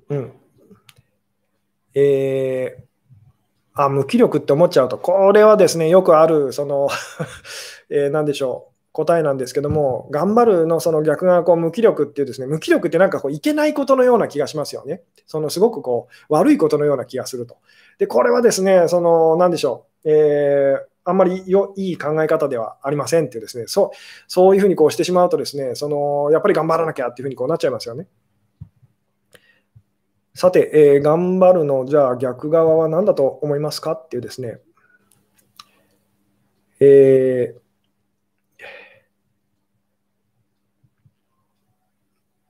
[0.09, 0.33] うん。
[1.95, 2.86] えー、
[3.77, 6.89] あ無気力って思っちゃうと、これはですね、よくある、その
[7.89, 15.03] えー、何でしょう、答えなんですけども、頑張るのその逆がこう無気力っていうですね、無気力ってなんかこういけないことのような気がしますよね。
[15.27, 17.57] そのすごくこう悪いことのような気がすると。
[17.99, 23.97] で、これはですね、その何でしょう、えー、あんまりよいい考え方ではありませんっていうですね、そう
[24.27, 28.07] そういうふうにこうしてしまうとですね、そのやっぱり頑張らなきゃっていうふうにこうなっちゃいますよね。
[30.37, 34.59] さて、えー、頑張るの、じゃあ逆側は何だと思いますかっていうですね、
[36.79, 37.59] えー、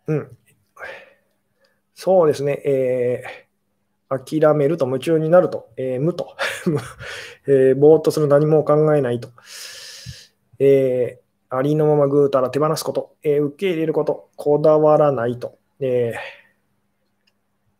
[0.07, 0.37] うん、
[1.93, 6.35] そうですね、えー、諦めると夢中になると、えー、無と、
[7.47, 9.29] えー、ぼーっとする何も考えないと、
[10.59, 16.46] えー、ありのままぐうたら手放すこと、えー、受け入れること、こだわらないと、えー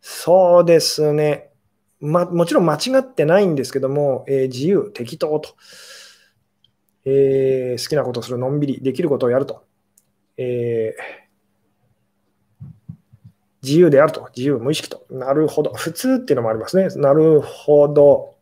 [0.10, 1.50] そうですね。
[2.00, 5.58] ま、もちろん間違ってないんですけども、えー、自由、適当と、
[7.04, 9.66] えー、好きなことする、のんびり、できることをやると、
[10.38, 12.94] えー、
[13.62, 16.88] 自由であると、自由、無意識と、なるほど、普通っていうのもありますね。
[16.96, 18.37] なるほど。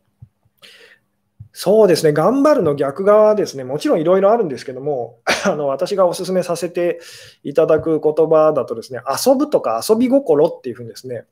[1.58, 7.00] そうですね、頑張るの逆側ですね、もちろんいろいろあるんですけども、 あの私がお勧めさせて
[7.44, 11.24] いただく言葉だとですね、遊ぶとか遊び心っていうふうにですね、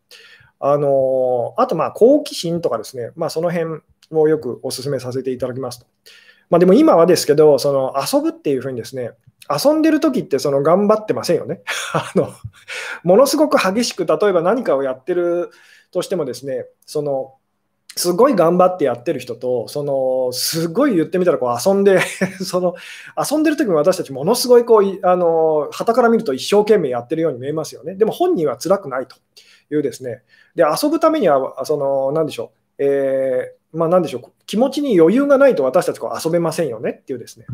[0.61, 5.87] あのあとまあ好奇心とかですね、まあ、その辺をよくお勧めさせていただきますと。
[6.49, 9.11] まあ、でも今はですけど、その遊ぶっていうふうにですね、
[9.51, 11.61] 遊んでる時ってその頑張ってませんよね。
[11.93, 12.31] あの
[13.03, 15.51] ものすごく激しく例えば何かをやってる
[15.91, 17.35] としてもですね、その
[17.97, 22.01] すごい頑張ってやってる人と、そのすごい言ってみたらこう遊んで
[22.43, 22.75] その
[23.17, 27.95] 遊んでる時も私たちものすごいこうあの旗から見ると一生懸命やってるように見えますよね。
[27.95, 29.17] でも本人は辛くないと
[29.71, 30.23] いうですね。
[30.55, 37.47] で遊ぶためにはその何でしょう、えー、まあ、何でしょう気持ちに余裕がないと私たちこう遊べませんよねっていうですね。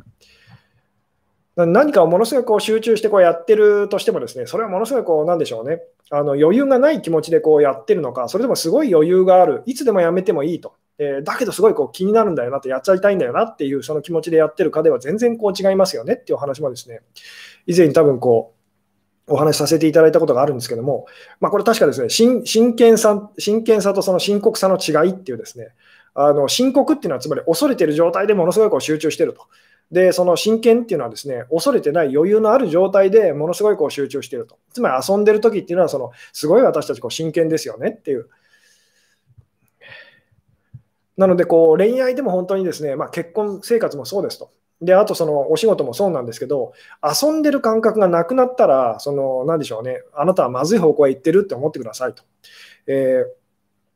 [1.66, 5.80] 何かをものすごいこう集中してこうやってるとしてもですね、それはものすごいこうなんでしょうね、
[6.10, 16.14] あの余裕がない気持ちでこうやってるのか、それでもすごい余裕がある、いつでもやめてもいいと、えー、だけどすごいこう気になるんだよなと、やっちゃいたいんだよなっていうその気持ちでやってるかでは全然こう違いますよね。
[16.14, 17.00] っていう話もですね、
[17.66, 18.60] 以前に多分こう、
[19.32, 21.06] お話しさせていただいたことがあるんですけども、
[21.40, 25.68] まあ、これ確かですね、真剣さ真剣さとその深刻さの違いっていうですね、
[26.14, 29.46] あの深刻っていうのはつまり恐れてる状態でものすごいこう集中してると。
[29.90, 34.58] で、その真剣っていうのはですね、恐れてない余裕のある状態でものすごいこう集中してると。
[34.72, 38.28] つまり遊んでる時っていうのは、そのすごい私たちこう真剣ですよねっていう。
[41.16, 44.50] なので、こう恋愛でも本当にですね、まあ、結婚生活もそうですと。
[44.80, 52.22] で、あとそのお仕事もそうなんですけど、遊んでる感覚がなくなったら、その、なんでしょうね、あなたはまずい方向へ行ってるって思ってくださいと。
[52.86, 53.39] えー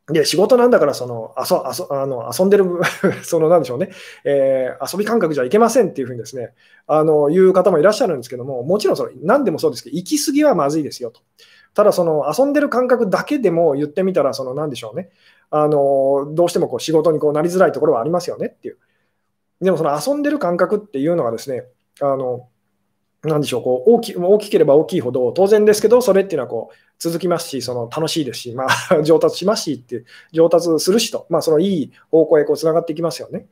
[0.07, 2.65] で、仕事なんだからその遊遊あの遊んでる
[3.23, 3.89] そのなんでしょうね、
[4.23, 6.53] えー、遊び感覚じゃいけませんっていうふうにですね、
[6.85, 11.21] あの言う方もいらっしゃるんですけども、もちろんその何でもそうですけど、行き過ぎはまずいですよと。
[11.73, 15.09] ただ、その遊んでる感覚だけでも言ってみたら、そのなんでしょうね、
[15.49, 18.77] あのどうしてもこう仕事にこうなりづらいところはありますよねっていう。
[19.59, 21.65] でもその遊んでる感覚っていうのがですね、
[21.99, 22.47] あの
[23.23, 33.47] なんでしょう、こう大き大きければ大きいほど、当然ですけど、それっていうのはこう続きますし、その楽しいですし、まあ、 上達しますしって、上達するしと、まあ、そのいい方向へこうつながっていきますよね。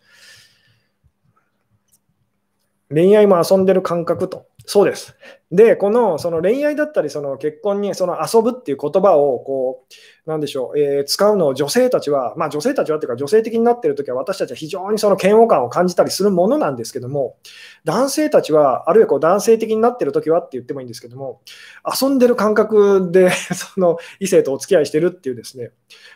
[2.89, 4.45] 恋愛も遊んでる感覚と。
[4.66, 5.14] そうです。
[5.51, 9.86] で、このその恋愛だったり、その結婚にその遊ぶっていう言葉をこ
[10.26, 17.36] う、なんでしょう、えー、使うのを女性たちは、まあ女性たちはっていうか、女性的になってるときは、私たちは非常にその嫌悪感を感じたりするものなんですけども、
[17.84, 21.41] 男性たちは、あるいはこう男性的になってるときはって言ってもいいんですけども、
[22.01, 25.72] 遊んでる感覚で その異性とお付き合いしてるっていうですね、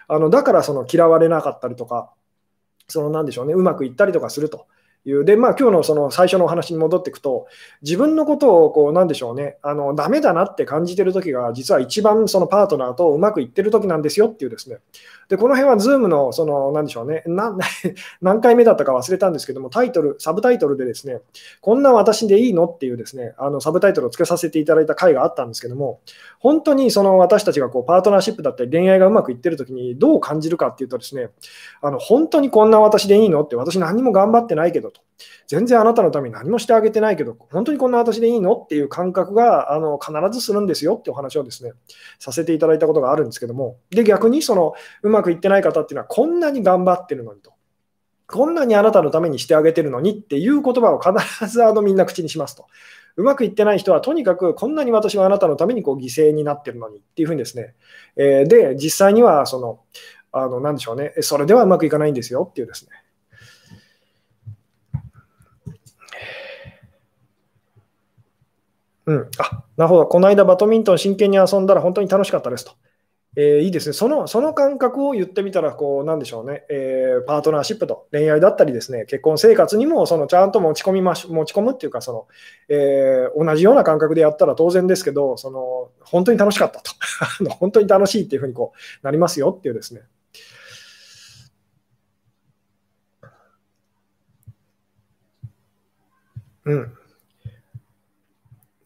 [0.07, 2.13] あのだからその嫌われなかったりとか、
[2.87, 4.67] そのなんでしょうね、うまくいったりとかすると。
[5.09, 5.25] いう。
[5.25, 7.47] で、まあ、今日のその最初のお話に戻っていくと、
[7.81, 14.77] 自分のことを、こう、なんでしょうね、あの、ダメだなって感じてる時が、実は一番そのパートナーとうまくいってる時なんですよっていうですね。
[15.29, 17.23] で、この辺は Zoom の、その、なんでしょうね、
[18.21, 21.21] 何回目だったか忘れたんですけども、タイトル、サブタイトルでですね、
[21.61, 25.99] こんな私でいいのっていうですね、あの、サブタイトルを付けさせていただいた回があったんですけども、
[26.39, 31.29] 本当にその私たちがこう、パートナーシップだったり恋愛がうまくいってる時にどう感じるかっていうとですね、
[31.81, 35.07] あの、本当にこんな私でいいのって私何も頑張ってないけどと。
[35.47, 41.71] 全然あなたのために何もしてあげてないけど、本当にこんな私でいいのっていう感覚があの必ずするんですよってお話をですね、
[42.19, 44.73] させていただいたことがあるんですけども、で、逆にその
[45.03, 47.53] うまくいってない方っていうのは、こんなに頑張ってるのにと。
[48.27, 52.67] こんなにあなたのためにしてあげてるのにっていう言葉を必ずあのみんな口にしますと。
[53.15, 57.73] うまくいってない人はとにかくこんなに私はあなたのためにこう犠牲になってるのにっていうふうにですね、
[58.15, 59.79] えー、で、実際にはその、
[60.31, 62.91] あの、なんでしょうね、それではうまくいかないんですよっていうですね、
[69.07, 72.73] うん、あなるほど、この間バドミントン真剣に遊んだら本当に楽しかったですと。
[73.37, 82.27] えー、いいですねその、その感覚を言ってみたら、こう、なんでしょうね、えー、パートナーシップと恋愛だったりですね、結婚生活にも、その、ちゃんと持ち込みまし、持ち込むっていうか、その、
[82.67, 86.91] えー、同じような感覚でやったら当然ですけど、その、本当に楽しかったと。
[87.59, 90.01] 本当に楽しいっていうふうにこうなりますよっていうですね。
[96.65, 96.96] うん。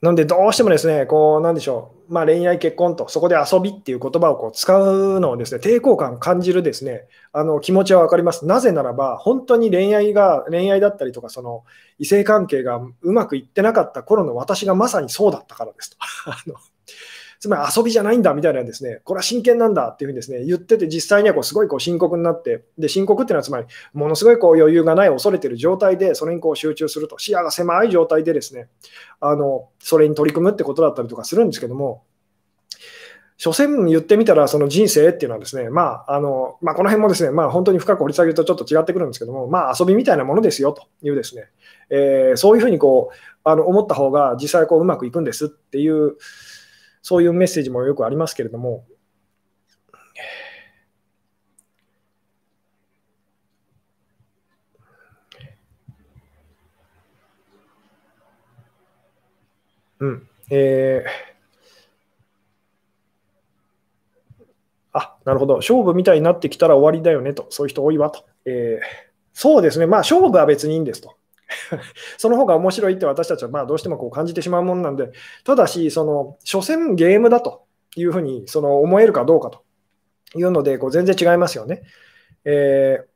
[0.01, 8.47] なんで、どうしてもですね、こう、なんでしょう、まあ、恋愛、結婚と、そこで遊びっていう言葉をこう使うのをですね、抵抗感感じるですね、あの気持ちは分かります。
[8.47, 11.65] なぜならば、本当に恋愛が、恋愛だったりとか、その
[11.99, 15.97] 異性関係がうまくいってなかった頃の私がまさにそうだったからですと。
[16.25, 16.55] あの
[17.41, 28.67] つまり遊びじゃないんだみたいなですね、これは真剣なんだっていうふうにですね、言ってて、実際にはこうすごいこう深刻になって、で、深刻っていうのはつまり、ものすごいこう余裕がない、恐れてる状態で、それにこう集中すると、視野が狭い状態でですね、
[29.19, 32.03] あの、それに取り組むってことだったりとかするんですけども、
[33.37, 41.45] 所詮言ってみたら、その人生っていうのはですね、まあ、あの、まあ、この辺もですね、まあ、本当に深く掘り下げるとちょっと違ってくるんですけども、まあ、遊びみたいなものですよというですね、
[41.89, 46.17] えー、そういうふうにこう、あの、思った方が実際こううまくいくんですっていう、
[47.01, 48.85] そういうメッセージもよくありますけれども、
[60.01, 60.27] うん。
[60.49, 61.09] えー、
[64.93, 65.57] あ、なるほど。
[65.57, 67.45] 勝負みたいになってきたら終わりだよねと。
[67.49, 68.25] そういう人多いわと。
[68.45, 68.85] えー、
[69.33, 69.85] そうですね。
[69.85, 71.15] まあ、勝負は別にいいんですと。
[72.17, 75.11] その方が面白いって私たちはまあどうしてもこう感じてしまうものなんで、
[75.43, 79.63] ただし、その、所詮ゲームだというふうにその思えるかどうかと
[80.35, 81.83] いうので、こう全然違いますよね。
[82.45, 83.11] えー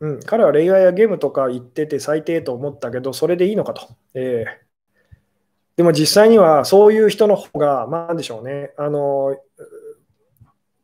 [0.00, 3.88] うん、彼は恋愛やゲームとか言ってて最低と思ったけど、それでいいのかと。
[4.14, 9.36] えー、でも実際にはそういう人の方が、まあ、なんでしょうね、あの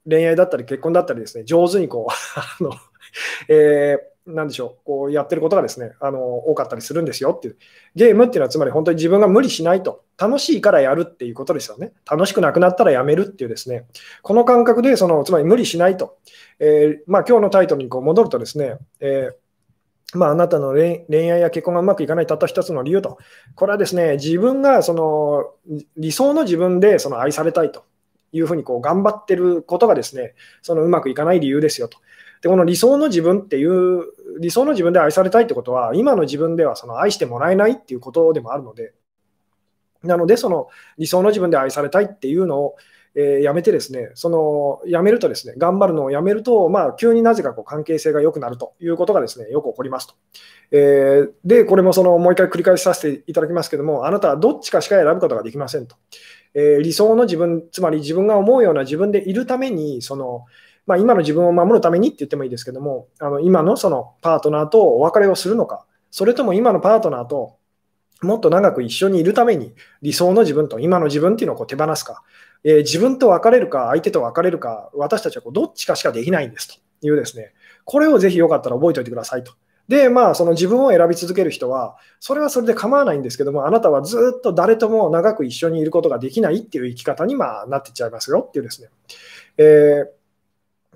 [0.08, 2.70] 恋愛だったり結婚だったりですね、上手にこう あの
[3.48, 7.56] えー、なんでしょう、こうやってることがですね、あの多かったりするんですよっていう。
[7.94, 11.92] ゲームっていうのはつまり本当に自分が無理しないと、楽しいからやるっていうことですよね。
[12.10, 13.86] 楽しくなくなったらやめるっていうですね、
[14.22, 16.18] この感覚でその、つまり無理しないと。
[16.58, 19.34] えー、まあ今日のタイトルにこう戻るとですね、えー
[20.14, 23.18] まあ、あなたの恋愛や結婚がうまくいかないたった一つの理由と、
[23.54, 25.50] これはですね、自分がその
[25.96, 27.84] 理想の自分でその愛されたいと
[28.32, 31.98] いうふうにこう頑張ってることがですね、そのうまくいかない理由ですよと。
[32.44, 34.02] で、この理想の自分っていう、
[34.38, 38.92] 理想の自分で愛されたいってことは、今の自分ではその愛してもらえないっていうことでもあるので、
[40.02, 40.68] なので、その
[40.98, 42.76] 理想の自分で愛されたいっていうのを、
[43.14, 50.14] えー、やめてですね、そのやめるとですね、頑張るのをやめると、まあ、急になぜかこう関係性が良くなるということがですね、よく起こりますと。
[50.70, 55.96] えー、で、これもそのもう一回繰り返しさせていただきますけども、あなたはどっちかしか選ぶことができませんと。
[56.52, 60.44] えー、理想の自分、つまり自分が思うような自分でいるために、その
[60.86, 67.56] まあ、今の自分を守るためにって言ってもいいですけども、あの今のそのパートナーとお別れをするのか、それとも今のパートナーと
[68.22, 72.22] もっと長く一緒にいるために理想の自分と今の自分っていうのをこう手放すか、
[72.64, 77.52] えー、自分と別れるか相手と別れるか私たちはこうどっちかしかできないんですというですね
[77.84, 79.52] これをぜひよかったら覚えておいてくださいと。
[79.88, 88.88] で、まあ、その自分を選び続ける人は、それはそれで構わないんですけども、あなたはずっと誰とも長く一緒にいることができないっていう生き方にまあなってっちゃいますよっていうですね。
[89.58, 90.06] えー、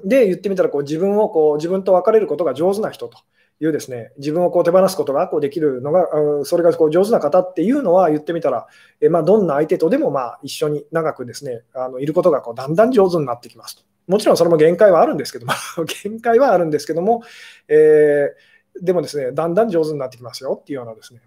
[0.04, 3.18] で、言ってみたらこう自分をこう自分と別れることが上手な人と。
[3.60, 6.06] いうですね、自分をこう手放すことがこうできるのが、
[6.44, 8.68] それがこう上手な方っていうのは言ってみたら、
[9.00, 13.82] えまあ、どんな相手とでもまあ一緒に長くですね、あのいることがこうだんだん上手になってきますと。
[14.06, 15.52] もちろんそれも限界はあるんですけども、
[16.02, 17.22] 限界はあるんですけども、
[17.66, 21.20] えー、でもですね、だんだん上手になってきますよっていうようなですね、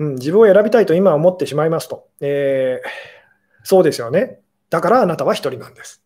[0.00, 2.88] うん、自分を選びたいと今思ってしまいますと、えー、
[3.62, 4.41] そうですよね。
[4.72, 6.02] だからあなたは一人なんです。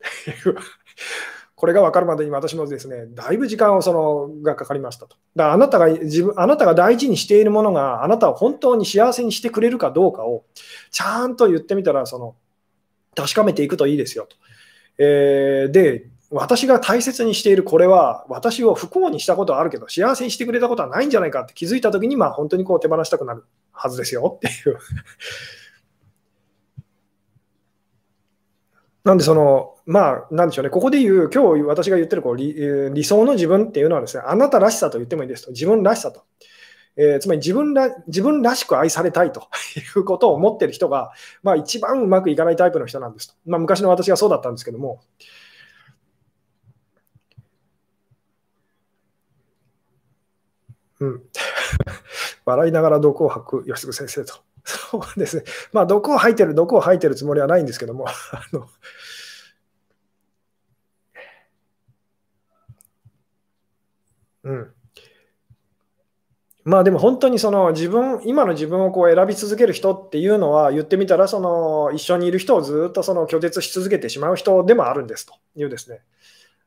[1.55, 5.17] これが分かるまでに私もですね、だいぶ時間をそのがかかりましたと。
[5.37, 10.45] だからあなたが自分あなたが大事にしているものがあなたを本当に幸せにしてくれるかどうかを
[10.91, 12.35] ちゃんと言ってみたらその
[13.15, 14.37] 確かめていくといいですよと。
[14.99, 24.79] えー、で、私が大切にしているこれは私を不幸にしたことはあるけど幸せにしてくれたことはないんじゃないかって気づいたときにまあ本当にこう手放したくなるはずですよっていう
[29.07, 32.53] なんでその、まあ、なんでしょうね、ここで言う、今日私が言ってるこう理
[32.93, 36.25] 理想の自分っていうのはですね、あなたらしさと言ってもいいですと、自分らしさと。
[36.97, 39.43] えー、つまり自分ら自分らしく愛されたいと
[39.97, 41.13] いうことを思ってる人が、
[41.45, 43.35] まあ、一番うまくいかないタイプの人なんですと。
[43.47, 45.01] まあ、昔の私がそうだったんですけども。
[50.99, 51.23] うん、
[52.45, 54.41] 笑いながら毒を吐く吉純先生と。
[54.67, 55.45] そうですね。
[55.73, 58.69] まあ、毒を吐いてる、毒を吐いてるつもりはないんですけども、 あの
[64.45, 64.73] うん。
[66.65, 76.01] まあでも本当にその自分、今の自分をこう選び続ける人っていうのは言ってみたらその一緒にいる人をずっとその拒絶し続けてしまう人でもあるんですというですね。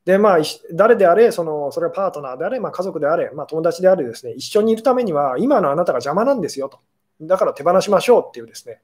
[0.06, 0.40] でまあ、
[0.74, 6.80] 誰であれ、そのそれはパートナーであれ、まあ、家族であれ、まあ、友達であれですね、一緒にいるためには今のあなたが邪魔なんですよと。
[7.22, 8.82] だから手放しましょうっていうですね。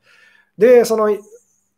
[0.57, 1.09] で、その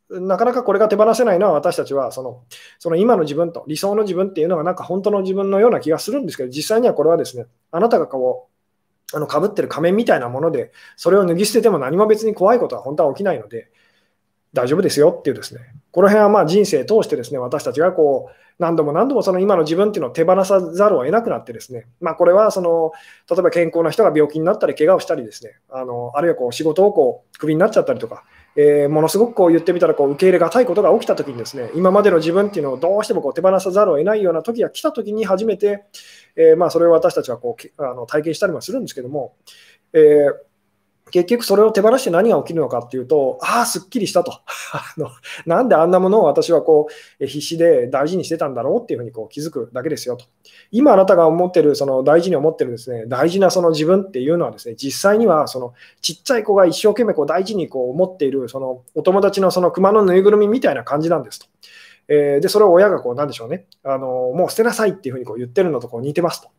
[0.09, 2.43] なかなかこれが手放せないのは私たちはその
[2.79, 8.47] その今の自分と理想の自分っていうのがなんか本当の自分のような気がするんですけど実際にはこれはですねあなたがこ
[9.13, 13.69] うあの被ってる仮面みたいなものでそれを脱ぎ捨てても何も別に怖いことは本当は起きないので
[14.53, 15.61] 大丈夫ですよっていうですね
[15.97, 22.91] この辺はまあ人生通してですね私たちがこう何度も何度もその今の自分っていうのを手放さざるを得なくなってですね、まあ、これはその
[23.27, 28.25] 例えば健康な人が病気になったり怪我をしたりですねあのあるいはこう仕事をこうクビになっちゃったりとか
[28.59, 35.83] えー、ものすごくこう言ってみたらこう受け入れがたいことが起きたときにですね今までの自分っていうのをどうしてもこう手放さざるを得ないような時が来たときに初めて、
[36.35, 39.35] えー、まあそれを私たちはこうあの体験したりもするんですけども、
[39.93, 40.46] えー
[41.11, 44.31] 結局それを手放して何が起きるのかっていうと、ああ、すっきりしたと。
[44.73, 45.09] あの
[45.45, 46.87] なんであんなものを私はこ
[47.19, 50.25] う必死で大事にしてたんだろうっていうふうにこう気づくだけですよと。
[50.71, 61.47] 今あなたが思ってる、その大事に思ってるですね、大事なその自分っていうのはですね、実際にはそのちっちゃい子が一生懸命こう大事にこう思っている、そのお友達のその熊のぬいぐるみみたいな感じなんですと。
[62.09, 66.49] えー、で、それを親がこうなんでしょうね、あのもう捨てなさいっていうふうにこう言ってるのとこう似てますと。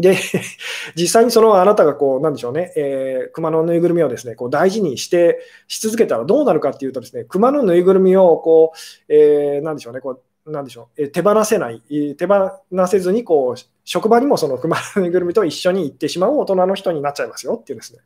[0.00, 0.16] で、
[0.94, 11.82] 実際にそのあなたがこう、なんでしょうね、えー、熊のぬいぐるみをですね、こう大事にして、し続けたらどうなるかっていうとですね、熊のぬいぐるみをこう、えー、なんでしょうね、こう、なんでしょう、えー、手放せない、
[12.16, 12.50] 手放
[12.86, 18.00] せずに、こう、職場にもその熊のぬいぐるみと一緒に行ってしまう大人の人になっちゃいますよっていうですね。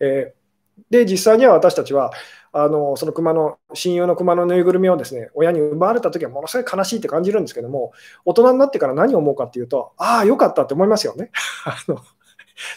[0.00, 2.12] えー、で、実際には私たちは、
[2.52, 7.92] あのその熊の親友の熊のぬいぐるみをですね親に奪われたときはものすごい悲しいって感じるんですけども
[8.24, 11.30] 大人になってから何を思うかっていうとああよかったって思いますよね。
[11.64, 11.98] あの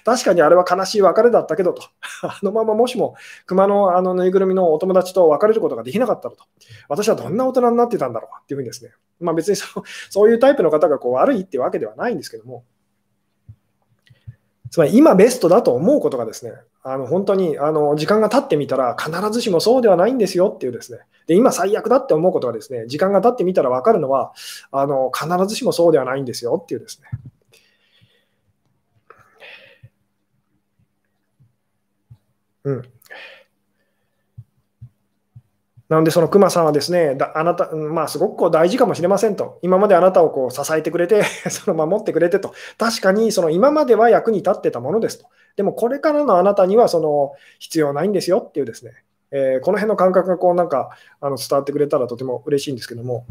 [0.05, 1.83] 確かにあれは悲しい別れだったけどと、
[2.23, 3.15] あのままもしも
[3.45, 6.45] 熊のあのぬいぐるみのお友達と別れることができなかったらと、
[6.87, 12.63] 私はどんな大人になってたんだろうっていうふうにですね、まあ、別にそそういうタイプの方がこう悪いってわけではないんですけども、
[14.73, 16.51] つまり今ベストだと思うことがですね、
[16.81, 20.97] あの本当にあの時間が経ってみたら必ずしもそうではないんですよっていうですね、
[21.27, 24.33] で今最悪だって思うことがですね、時間が経ってみたら分かるのは
[24.71, 27.07] あの必ずしもそうではないんですよっていうですね。
[32.63, 32.92] うん。
[35.93, 41.21] なので、その熊さんはですね、あなた、まあ、すごくこう大事かもしれませんと、今まであなたをこう支えてくれて
[41.51, 53.27] その守ってくれてと、確かにその今までは役に立ってたものですと、でもこれからのあなたにはその必要ないんですよっていうですね、えー、この辺の感覚がこうなんかあの伝わってくれたらとても嬉しいんですけども。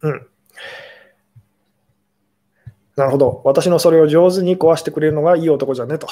[0.00, 0.31] うん。
[2.96, 3.40] なるほど。
[3.44, 6.06] 私のそれを上手に壊してくれるのがいい男じゃねと。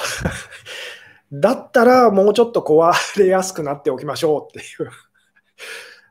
[1.31, 4.91] だったらもうちょっと壊れやすくなっておきましょうっていう。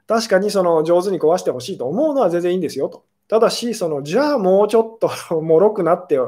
[0.07, 3.05] 確かにその上手に壊してほしいと思うのは全然いいんですよと。
[3.29, 6.19] ただし、そのじゃあもうちょっともろくなって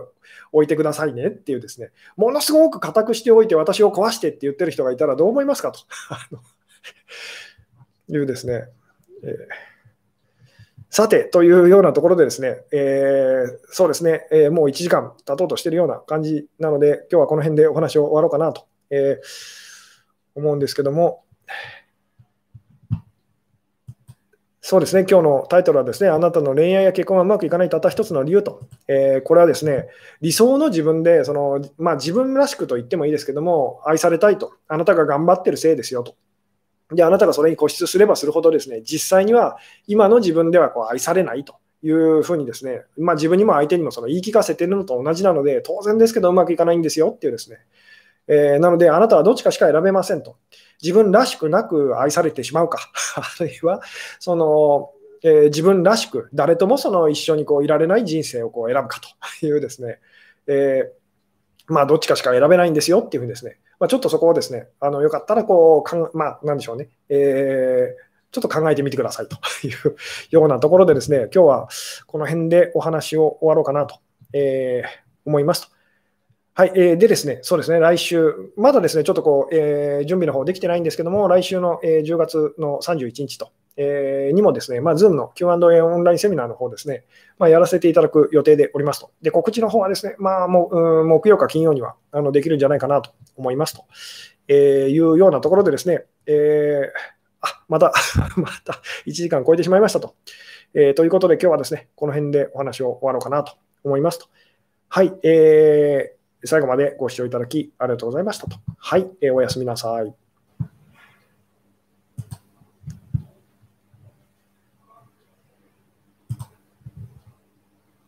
[0.53, 5.81] おいてくださいねっていうですね、ものすごく硬くしておいて私を壊してって言ってる人がいたらどう思いますかと
[8.09, 8.69] いうですね。
[9.25, 9.72] えー
[10.95, 19.19] さて、というようなところでですね、えー、そうですね、えー、もう1時間経とうとしているような感じなので、今日はこの辺でお話を終わろうかなと、えー、
[20.35, 21.25] 思うんですけども、
[24.61, 29.87] そうですね、今日のタイトルはですね、あなたの恋愛や結婚がうまくいかないたった一つの理由と、えー、これはですね、
[30.21, 36.17] 理想の自分でその、まあ、自分らしくと言ってもいいですけども、愛されたいと、あなたが頑張ってるせいですよと。
[36.95, 47.59] で、あなたがそれに固執すればするほどですね、実際には今の自分ではこう愛されないというふうにですね、まあ、自分にも相手にもその言い聞かせてるのと同じなので、当然ですけどうまくいかないんですよっていうですね、
[48.29, 50.37] えー、なのであなたはどっちかしか選べませんと。
[50.83, 52.79] 自分らしくなく愛されてしまうか、
[53.17, 53.83] あるいは
[54.19, 59.01] その、えー、自分らしく誰ともその一緒にこういられない人生をこう選ぶか
[59.41, 59.99] というですね、
[60.47, 69.97] えー、まあ、どっちかしか選べないんですよっていうふうにですね、まあ、ちょっとそこをですね、あのよかったらこうかん、まあ、なんでしょうね、えー、ちょっと考えてみてくださいという
[70.31, 71.69] ようなところでですね、今日は
[72.07, 73.99] この辺でお話を終わろうかなと、
[74.35, 74.89] えー、
[75.27, 75.69] 思いますと。
[76.55, 87.05] はい、えー、でですね、そうですね、来週、まだですね、ちょっとこう、えー、準備の方できてないんですけども、来週の、えー、10月の31日と、えー、にもですね、まあ、Zoom の Q&A オンラインセミナーの方ですね、
[87.39, 89.11] まあ、やらせていただく予定でおりますと。
[89.23, 93.85] で、告知の方はですね、まあ、もう木曜か金曜にはあのできるんじゃないかなと思いますと、
[94.49, 96.89] えー、いうようなところでですね、えー、
[97.41, 97.93] あ、また
[98.37, 100.15] また1時間超えてしまいましたと。
[100.75, 103.55] えー、ということで、今日はですね、この辺でお話を終わろうかなと
[103.85, 104.27] 思いますと。
[104.89, 108.57] はい、えー、最後までご視聴いただきありがとうございましたと。
[108.79, 110.22] はい、えー、おやすみなさい。